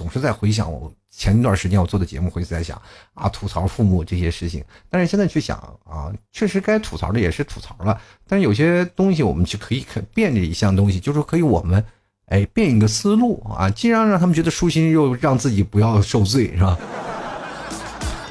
[0.00, 2.80] 总是在回想我前一段时间我做的节目，会在想
[3.12, 4.64] 啊，吐槽父母这些事情。
[4.88, 8.00] 但是现在去想啊，确实该吐槽的也是吐槽了。
[8.26, 9.84] 但是有些东西，我们去可以
[10.14, 11.84] 变这一项东西，就是可以我们
[12.28, 16.78] 哎变一个思路啊，既然让他们觉得舒心，又让自己不要受罪，是吧？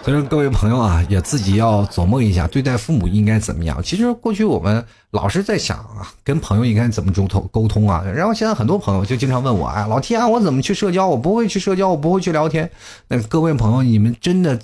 [0.10, 3.80] 所以说，各位朋友啊，也自己要琢磨一下，对待父母应该怎么样。
[3.84, 8.03] 其实过去我们老是在想啊，跟朋友应该怎么沟通沟通啊。
[8.03, 11.07] 然后现在很多朋友就经常问我，哎，老天啊，我怎么去社交？
[11.07, 12.68] 我不会去社交，我不会去聊天。
[13.07, 14.60] 那各位朋友，你们真的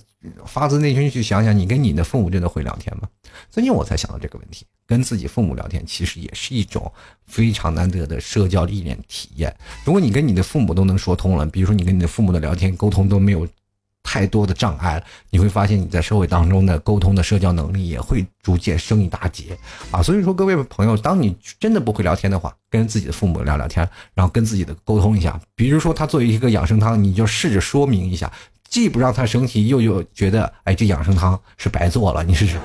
[0.48, 3.08] 发自内心去想想，你跟你的父母真的会聊天吗？
[3.52, 6.92] 最近我才想到这个问题，跟自己父母聊天其实也是一种
[7.28, 9.56] 非常难得的社交历练体验。
[9.84, 13.48] 如果你跟你的父母都能说通了，比如说你跟你的父母的聊天沟通都没有。
[14.06, 19.58] 太多的障碍了，你会发现你在社会当中的沟通的社交能力也会逐渐升一大截
[19.90, 20.02] 啊！
[20.04, 25.38] 所以说，各位朋友，当你真的不会聊天的话，跟自己的父母聊聊天，然后跟自己的沟通一下。
[25.56, 28.32] 比如说，他作为一个养生汤，你就试着说明一下，
[28.70, 32.60] 既不让他生气，又又觉得哎，这养生汤是白做了，你试试。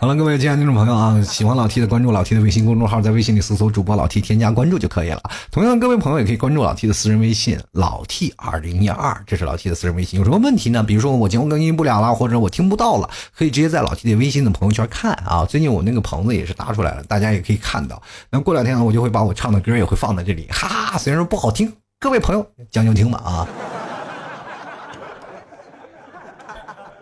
[0.00, 5.20] 好了，各位亲爱的听众朋友啊，喜欢老 T 的关注老 T 的微信公众号，在微信里搜索主播老 T，添加关注就可以了。
[5.50, 10.16] 同样，各位朋友也可以关注老 T 的私人微信老 T 二零一二，这是老 T 的私人微信。
[10.16, 10.84] 有什么问题呢？
[10.84, 15.44] 比如说我节目更新不了了，或者我听不到了，可以直接在老 T 的微信的朋友圈看啊。
[15.44, 18.00] 最近我那个棚子也是搭出来了，大家也可以看到。
[18.30, 20.96] 那过两天呢，我就会把我唱的歌也会放在这里，哈哈。
[20.96, 23.48] 虽然说不好听，各位朋友将就听吧啊。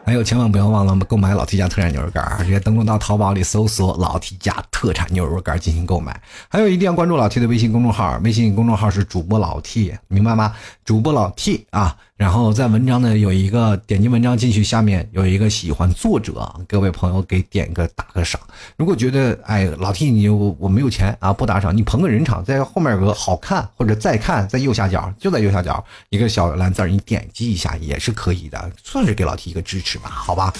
[0.06, 6.22] 还有，千万不要忘了购买老 T 家特产牛肉干儿直接登录到淘宝里搜索“老 T 家特产牛肉干儿进行购买。
[6.48, 10.54] 还有，一定要关注老 T 的微信公众号，微信公众号是主播老 T，明白吗？
[10.84, 11.96] 主播老 T 啊。
[12.16, 18.40] 然后在文章呢有一个点击文章进去，下面有一个喜欢作者，各位朋友给点个打个赏。
[18.76, 30.50] 如果觉得哎老 T 你我我没有钱啊不打赏，你捧个人场，在后面有个好看或者再看，在右下角就在右下角一个小蓝字你点击一下也是可以的，算是给老 T 一个支持吧，好吧。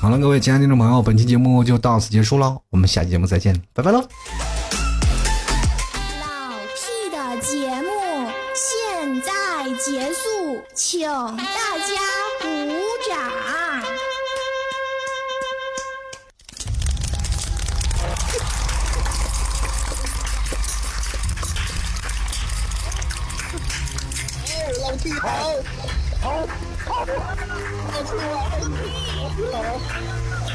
[0.00, 4.02] 好了，各位亲爱的听众朋友，本期节目就到此结束了，我们下期节目再见，拜拜喽。
[10.74, 11.00] 请
[11.36, 11.44] 大
[11.78, 11.94] 家
[12.40, 12.46] 鼓
[13.08, 13.12] 掌。
[24.46, 24.52] 哎，
[24.82, 25.26] 老弟好，
[26.20, 26.24] 好，
[26.86, 28.10] 好，老弟
[29.52, 30.47] 好，好。